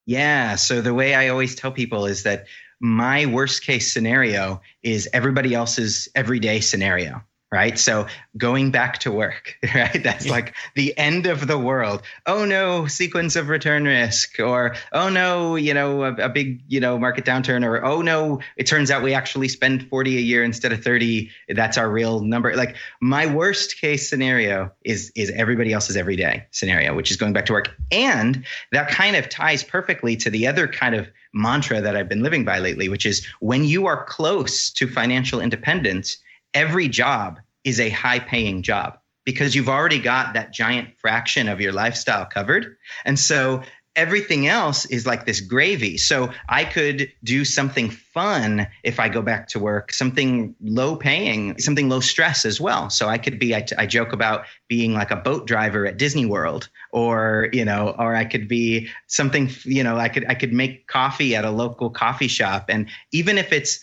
[0.07, 0.55] Yeah.
[0.55, 2.47] So the way I always tell people is that
[2.79, 7.79] my worst case scenario is everybody else's everyday scenario right?
[7.79, 10.03] So going back to work, right?
[10.03, 10.31] That's yeah.
[10.31, 12.01] like the end of the world.
[12.25, 16.79] Oh no, sequence of return risk, or oh no, you know, a, a, big, you
[16.79, 20.43] know, market downturn, or oh no, it turns out we actually spend 40 a year
[20.43, 21.29] instead of 30.
[21.49, 22.55] That's our real number.
[22.55, 27.45] Like my worst case scenario is is everybody else's everyday scenario, which is going back
[27.45, 27.73] to work.
[27.91, 32.23] And that kind of ties perfectly to the other kind of mantra that I've been
[32.23, 36.17] living by lately, which is when you are close to financial independence,
[36.57, 41.61] every job is a high paying job because you've already got that giant fraction of
[41.61, 42.77] your lifestyle covered.
[43.05, 43.61] And so
[43.95, 45.97] everything else is like this gravy.
[45.97, 51.59] So I could do something fun if I go back to work, something low paying,
[51.59, 52.89] something low stress as well.
[52.89, 56.25] So I could be, I, I joke about being like a boat driver at Disney
[56.25, 60.53] World or, you know, or I could be something, you know, I could, I could
[60.53, 62.65] make coffee at a local coffee shop.
[62.69, 63.79] And even if it's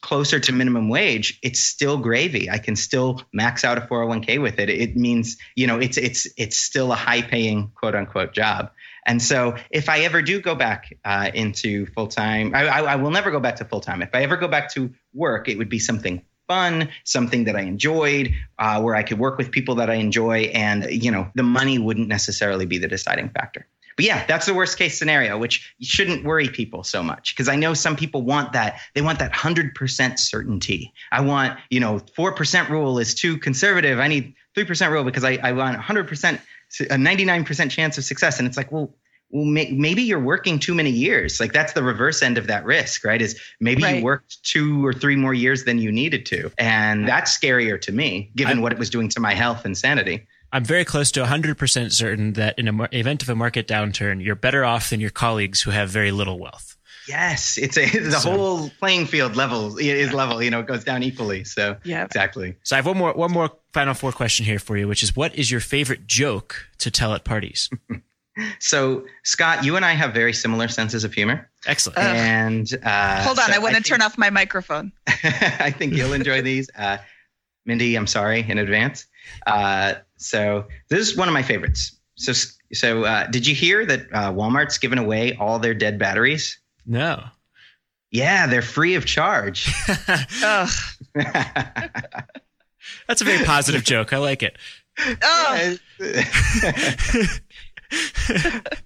[0.00, 2.50] closer to minimum wage, it's still gravy.
[2.50, 4.70] I can still max out a 401k with it.
[4.70, 8.70] It means, you know, it's it's it's still a high paying quote unquote job.
[9.04, 12.96] And so if I ever do go back uh, into full time, I, I, I
[12.96, 14.02] will never go back to full time.
[14.02, 17.62] If I ever go back to work, it would be something fun, something that I
[17.62, 21.42] enjoyed, uh, where I could work with people that I enjoy, and you know, the
[21.42, 23.66] money wouldn't necessarily be the deciding factor.
[23.98, 27.56] But yeah, that's the worst case scenario, which shouldn't worry people so much because I
[27.56, 28.78] know some people want that.
[28.94, 30.92] They want that 100% certainty.
[31.10, 33.98] I want, you know, 4% rule is too conservative.
[33.98, 38.38] I need 3% rule because I, I want 100%, a 99% chance of success.
[38.38, 38.94] And it's like, well,
[39.30, 41.40] well, may, maybe you're working too many years.
[41.40, 43.20] Like that's the reverse end of that risk, right?
[43.20, 43.96] Is maybe right.
[43.96, 46.52] you worked two or three more years than you needed to.
[46.56, 49.76] And that's scarier to me, given I'm, what it was doing to my health and
[49.76, 50.28] sanity.
[50.52, 54.34] I'm very close to 100% certain that in an event of a market downturn, you're
[54.34, 56.76] better off than your colleagues who have very little wealth.
[57.06, 60.42] Yes, it's a the so, whole playing field level is level.
[60.42, 61.42] You know, it goes down equally.
[61.44, 62.56] So yeah, exactly.
[62.64, 65.16] So I have one more one more final four question here for you, which is
[65.16, 67.70] what is your favorite joke to tell at parties?
[68.60, 71.50] So, Scott, you and I have very similar senses of humor.
[71.66, 71.98] Excellent.
[71.98, 74.92] And uh, hold on, so I want to turn off my microphone.
[75.08, 76.70] I think you'll enjoy these.
[76.76, 76.98] Uh,
[77.66, 79.07] Mindy, I'm sorry in advance.
[79.46, 81.96] Uh, so, this is one of my favorites.
[82.16, 82.32] So,
[82.72, 86.58] so uh, did you hear that uh, Walmart's given away all their dead batteries?
[86.84, 87.22] No.
[88.10, 89.70] Yeah, they're free of charge.
[93.06, 94.12] That's a very positive joke.
[94.12, 94.56] I like it.
[95.22, 95.76] Oh.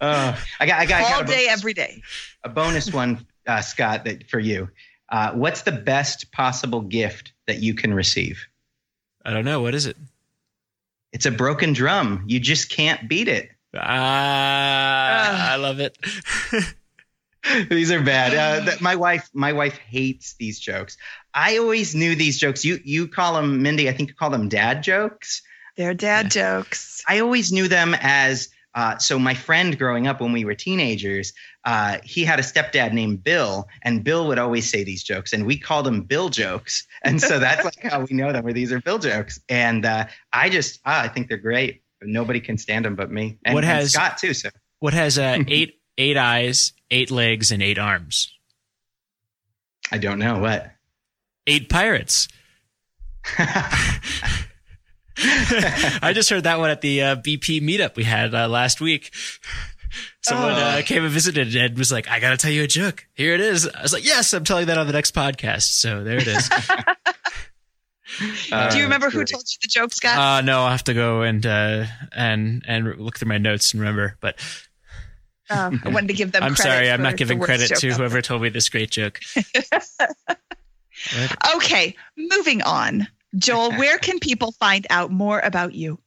[0.01, 2.03] uh, I got, I got, all got day, every day.
[2.45, 4.69] A bonus one, uh, Scott, that for you.
[5.09, 8.47] Uh, what's the best possible gift that you can receive?
[9.25, 9.61] I don't know.
[9.61, 9.97] What is it?
[11.13, 12.25] It's a broken drum.
[12.27, 13.51] You just can't beat it.
[13.75, 15.97] Ah, I love it.
[17.71, 18.69] these are bad.
[18.69, 20.97] Uh, my wife, my wife hates these jokes.
[21.35, 22.65] I always knew these jokes.
[22.65, 23.89] You, you call them Mindy.
[23.89, 25.43] I think you call them dad jokes.
[25.77, 26.59] They're dad yeah.
[26.61, 27.03] jokes.
[27.09, 31.35] I always knew them as uh, so my friend growing up when we were teenagers,
[31.65, 35.47] uh, he had a stepdad named Bill, and Bill would always say these jokes, and
[35.47, 38.73] we called them Bill jokes, and so that's like how we know them, where these
[38.73, 39.41] are Bill jokes.
[39.49, 41.83] And uh, I just, ah, I think they're great.
[42.03, 44.35] Nobody can stand them but me, and, what has, and Scott too.
[44.35, 48.33] So what has uh, eight eight eyes, eight legs, and eight arms?
[49.91, 50.73] I don't know what.
[51.47, 52.29] Eight pirates.
[55.19, 59.13] I just heard that one at the uh, BP meetup we had uh, last week.
[60.23, 60.83] Someone uh, oh.
[60.83, 63.07] came and visited and was like, "I got to tell you a joke.
[63.15, 66.05] Here it is." I was like, "Yes, I'm telling that on the next podcast." So
[66.05, 66.49] there it is.
[68.19, 70.19] Do you remember who told you the joke, Scott?
[70.19, 73.81] Uh, no, I'll have to go and uh, and and look through my notes and
[73.81, 74.17] remember.
[74.21, 74.39] But
[75.51, 76.43] um, I wanted to give them.
[76.43, 79.21] I'm sorry, I'm not giving credit to whoever told me this great joke.
[81.57, 83.09] okay, moving on.
[83.37, 85.99] Joel, where can people find out more about you?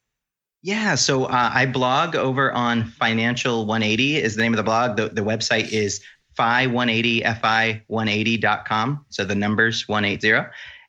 [0.62, 4.96] Yeah, so uh, I blog over on Financial 180 is the name of the blog.
[4.96, 6.00] The, the website is
[6.38, 9.06] fi180 fi180.com.
[9.10, 10.48] So the numbers 180.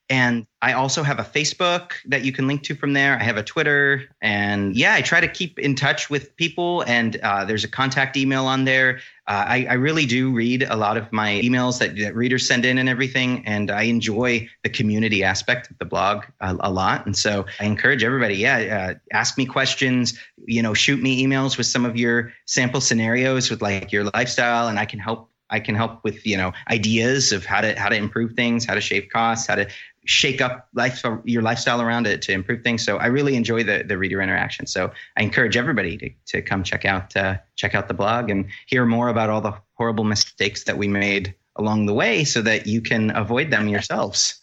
[0.10, 3.20] And I also have a Facebook that you can link to from there.
[3.20, 4.04] I have a Twitter.
[4.22, 6.82] And yeah, I try to keep in touch with people.
[6.88, 9.00] And uh, there's a contact email on there.
[9.28, 12.64] Uh, I, I, really do read a lot of my emails that, that, readers send
[12.64, 13.46] in and everything.
[13.46, 17.06] And I enjoy the community aspect of the blog a, a lot.
[17.06, 21.58] And so I encourage everybody, yeah, uh, ask me questions, you know, shoot me emails
[21.58, 25.60] with some of your sample scenarios with like your lifestyle, and I can help I
[25.60, 28.82] can help with you know ideas of how to how to improve things, how to
[28.82, 29.68] shave costs, how to
[30.08, 32.84] shake up life your lifestyle around it to improve things.
[32.84, 34.66] So I really enjoy the the reader interaction.
[34.66, 38.48] So I encourage everybody to to come check out uh, check out the blog and
[38.66, 42.68] hear more about all the horrible mistakes that we made along the way, so that
[42.68, 44.40] you can avoid them yourselves.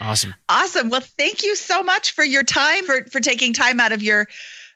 [0.00, 0.34] Awesome.
[0.48, 0.90] Awesome.
[0.90, 4.28] Well, thank you so much for your time for for taking time out of your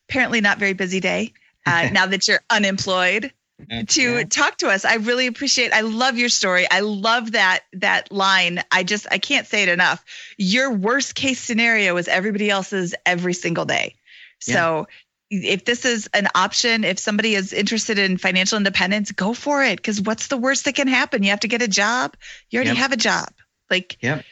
[0.08, 1.34] apparently not very busy day.
[1.66, 3.32] Uh, now that you're unemployed
[3.88, 4.24] to yeah.
[4.24, 4.84] talk to us.
[4.84, 5.72] I really appreciate.
[5.72, 6.66] I love your story.
[6.70, 8.62] I love that that line.
[8.70, 10.04] I just I can't say it enough.
[10.36, 13.96] Your worst case scenario is everybody else's every single day.
[14.46, 14.54] Yeah.
[14.54, 14.88] So
[15.30, 19.76] if this is an option, if somebody is interested in financial independence, go for it.
[19.76, 21.22] Because what's the worst that can happen?
[21.22, 22.16] You have to get a job.
[22.50, 22.78] You already yep.
[22.78, 23.28] have a job.
[23.70, 24.24] Like, yep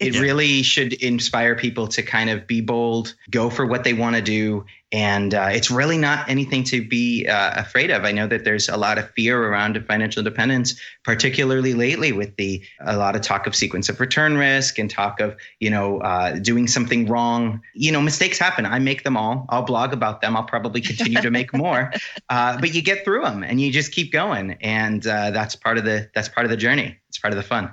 [0.00, 4.16] it really should inspire people to kind of be bold, go for what they want
[4.16, 4.64] to do.
[4.90, 8.04] And uh, it's really not anything to be uh, afraid of.
[8.04, 12.64] I know that there's a lot of fear around financial dependence, particularly lately with the
[12.80, 16.38] a lot of talk of sequence of return risk and talk of you know uh,
[16.38, 17.60] doing something wrong.
[17.74, 18.66] You know, mistakes happen.
[18.66, 19.46] I make them all.
[19.50, 20.34] I'll blog about them.
[20.34, 21.92] I'll probably continue to make more.
[22.28, 25.78] Uh, but you get through them and you just keep going, and uh, that's part
[25.78, 26.96] of the that's part of the journey.
[27.08, 27.72] It's part of the fun.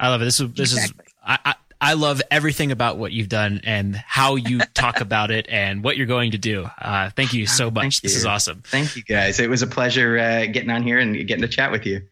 [0.00, 0.24] I love it.
[0.24, 1.04] This is this exactly.
[1.06, 5.30] is I, I I love everything about what you've done and how you talk about
[5.30, 6.68] it and what you're going to do.
[6.80, 8.00] Uh, thank you so much.
[8.00, 8.62] This is awesome.
[8.66, 9.38] Thank you guys.
[9.38, 12.02] It was a pleasure uh, getting on here and getting to chat with you.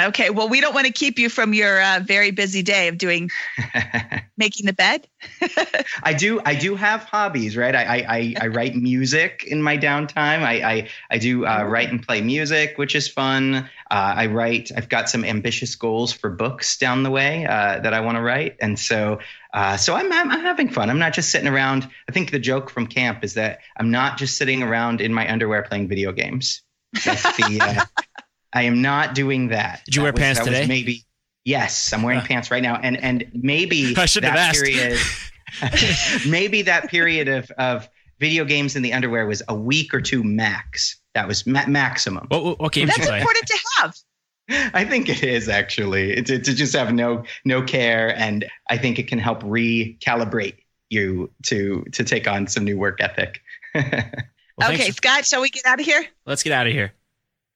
[0.00, 2.96] Okay, well, we don't want to keep you from your uh, very busy day of
[2.96, 3.28] doing
[4.38, 5.06] making the bed.
[6.02, 6.40] I do.
[6.46, 7.76] I do have hobbies, right?
[7.76, 10.42] I I, I write music in my downtime.
[10.42, 13.68] I I, I do uh, write and play music, which is fun.
[13.90, 14.70] Uh, I write.
[14.74, 18.22] I've got some ambitious goals for books down the way uh, that I want to
[18.22, 19.18] write, and so
[19.52, 20.88] uh, so I'm, I'm I'm having fun.
[20.88, 21.86] I'm not just sitting around.
[22.08, 25.30] I think the joke from camp is that I'm not just sitting around in my
[25.30, 26.62] underwear playing video games.
[27.04, 27.84] That's the uh,
[28.52, 29.82] I am not doing that.
[29.86, 30.68] Did you That wear was- pants that was today?
[30.68, 31.04] maybe.
[31.44, 34.64] Yes, I'm wearing pants right now, and and maybe I shouldn't that have asked.
[34.64, 34.98] period.
[36.30, 37.88] maybe that period of of
[38.20, 41.00] video games in the underwear was a week or two max.
[41.14, 42.26] That was ma- maximum.
[42.28, 43.96] What, what, what games That's you important to have.
[44.74, 48.98] I think it is actually to, to just have no no care, and I think
[48.98, 50.56] it can help recalibrate
[50.90, 53.40] you to to take on some new work ethic.
[53.74, 56.04] Well, okay, for- Scott, shall we get out of here?
[56.26, 56.92] let's get out of here.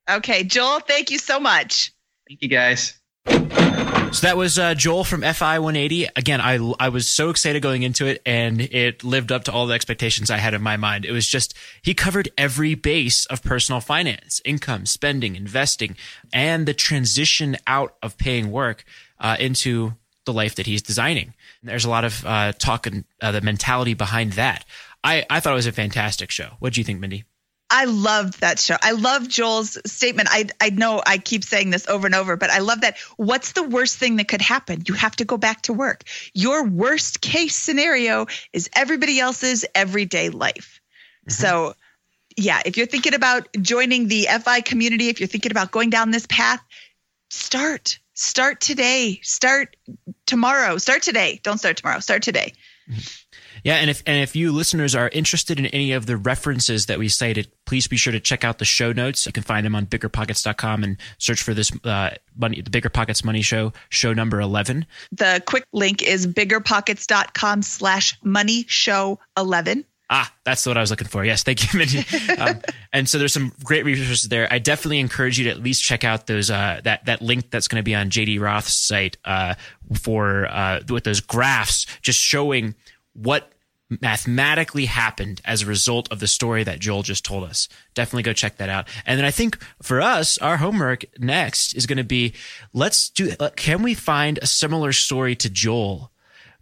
[0.09, 1.93] Okay, Joel, thank you so much.
[2.29, 2.95] Thank you guys.
[3.27, 6.09] So that was uh, Joel from FI 180.
[6.15, 9.67] Again, I I was so excited going into it, and it lived up to all
[9.67, 11.05] the expectations I had in my mind.
[11.05, 15.97] It was just he covered every base of personal finance, income, spending, investing,
[16.33, 18.85] and the transition out of paying work
[19.19, 21.35] uh, into the life that he's designing.
[21.61, 24.65] And there's a lot of uh, talk and uh, the mentality behind that.
[25.03, 26.51] I, I thought it was a fantastic show.
[26.59, 27.25] What do you think, Mindy?
[27.69, 28.77] I loved that show.
[28.81, 30.29] I love Joel's statement.
[30.31, 32.97] I I know I keep saying this over and over, but I love that.
[33.17, 34.85] What's the worst thing that could happen?
[34.87, 36.05] You have to go back to work.
[36.33, 40.81] Your worst case scenario is everybody else's everyday life.
[41.29, 41.43] Mm-hmm.
[41.43, 41.75] So,
[42.37, 46.13] yeah, if you're thinking about joining the FI community, if you're thinking about going down
[46.13, 46.63] this path,
[47.31, 47.99] start.
[48.15, 49.21] Start today.
[49.23, 49.77] Start
[50.25, 50.79] tomorrow.
[50.79, 51.41] Start today.
[51.43, 52.01] Don't start tomorrow.
[52.01, 52.55] Start today.
[52.89, 53.01] Mm-hmm.
[53.67, 57.01] Yeah, and if and if you listeners are interested in any of the references that
[57.01, 59.27] we cited, please be sure to check out the show notes.
[59.27, 63.25] You can find them on biggerpockets.com and search for this uh, money, the Bigger Pockets
[63.25, 64.87] Money Show, show number eleven.
[65.11, 69.85] The quick link is biggerpockets.com slash money show 11.
[70.09, 71.25] Ah, that's what I was looking for.
[71.25, 72.05] Yes, thank you, Mindy.
[72.39, 72.61] um,
[72.93, 74.47] and so there's some great resources there.
[74.49, 77.67] I definitely encourage you to at least check out those uh, that that link that's
[77.67, 79.55] going to be on JD Roth's site uh,
[80.01, 82.77] for uh, with those graphs, just showing
[83.17, 83.51] what
[83.89, 87.69] mathematically happened as a result of the story that Joel just told us.
[87.95, 88.89] Definitely go check that out.
[89.05, 92.35] And then I think for us, our homework next is going to be
[92.73, 93.33] let's do.
[93.39, 96.11] Uh, can we find a similar story to Joel?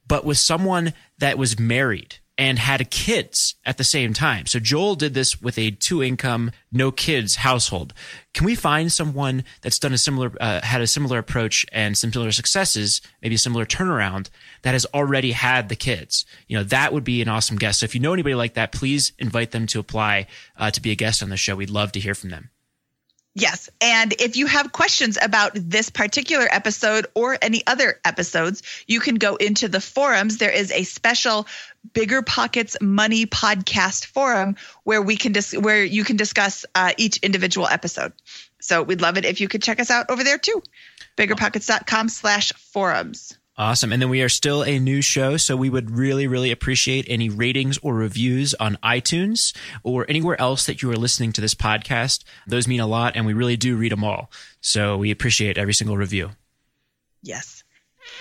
[0.07, 4.47] but with someone that was married and had kids at the same time.
[4.47, 7.95] So Joel did this with a two income, no kids household.
[8.33, 12.33] Can we find someone that's done a similar, uh, had a similar approach and similar
[12.33, 14.31] successes, maybe a similar turnaround
[14.63, 16.25] that has already had the kids?
[16.49, 17.81] You know, that would be an awesome guest.
[17.81, 20.91] So if you know anybody like that, please invite them to apply uh, to be
[20.91, 21.55] a guest on the show.
[21.55, 22.51] We'd love to hear from them.
[23.37, 23.69] Yes.
[23.81, 29.17] And if you have questions about this particular episode or any other episodes, you can
[29.17, 30.39] go into the forums.
[30.39, 31.49] There is a special
[31.93, 34.55] Bigger Pockets Money podcast forum
[34.85, 38.13] where we can dis- where you can discuss uh, each individual episode.
[38.61, 40.63] So we'd love it if you could check us out over there too.
[41.17, 43.37] Biggerpockets.com slash forums.
[43.57, 43.93] Awesome.
[43.93, 47.29] And then we are still a new show, so we would really, really appreciate any
[47.29, 52.25] ratings or reviews on iTunes or anywhere else that you are listening to this podcast.
[52.49, 54.31] Those mean a lot, and we really do read them all.
[54.61, 56.31] So we appreciate every single review.
[57.23, 57.63] Yes.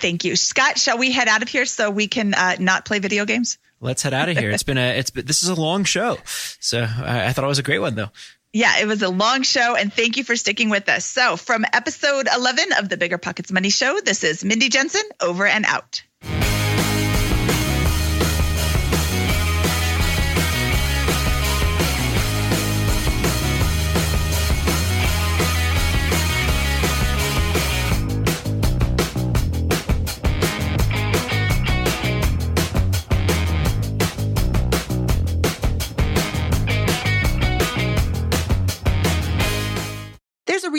[0.00, 0.36] Thank you.
[0.36, 3.58] Scott, shall we head out of here so we can uh, not play video games?
[3.80, 4.50] Let's head out of here.
[4.50, 6.18] It's been a, it's been, this is a long show.
[6.60, 8.10] So I, I thought it was a great one though.
[8.54, 11.04] Yeah, it was a long show, and thank you for sticking with us.
[11.04, 15.44] So, from episode 11 of the Bigger Pockets Money Show, this is Mindy Jensen, over
[15.44, 16.04] and out.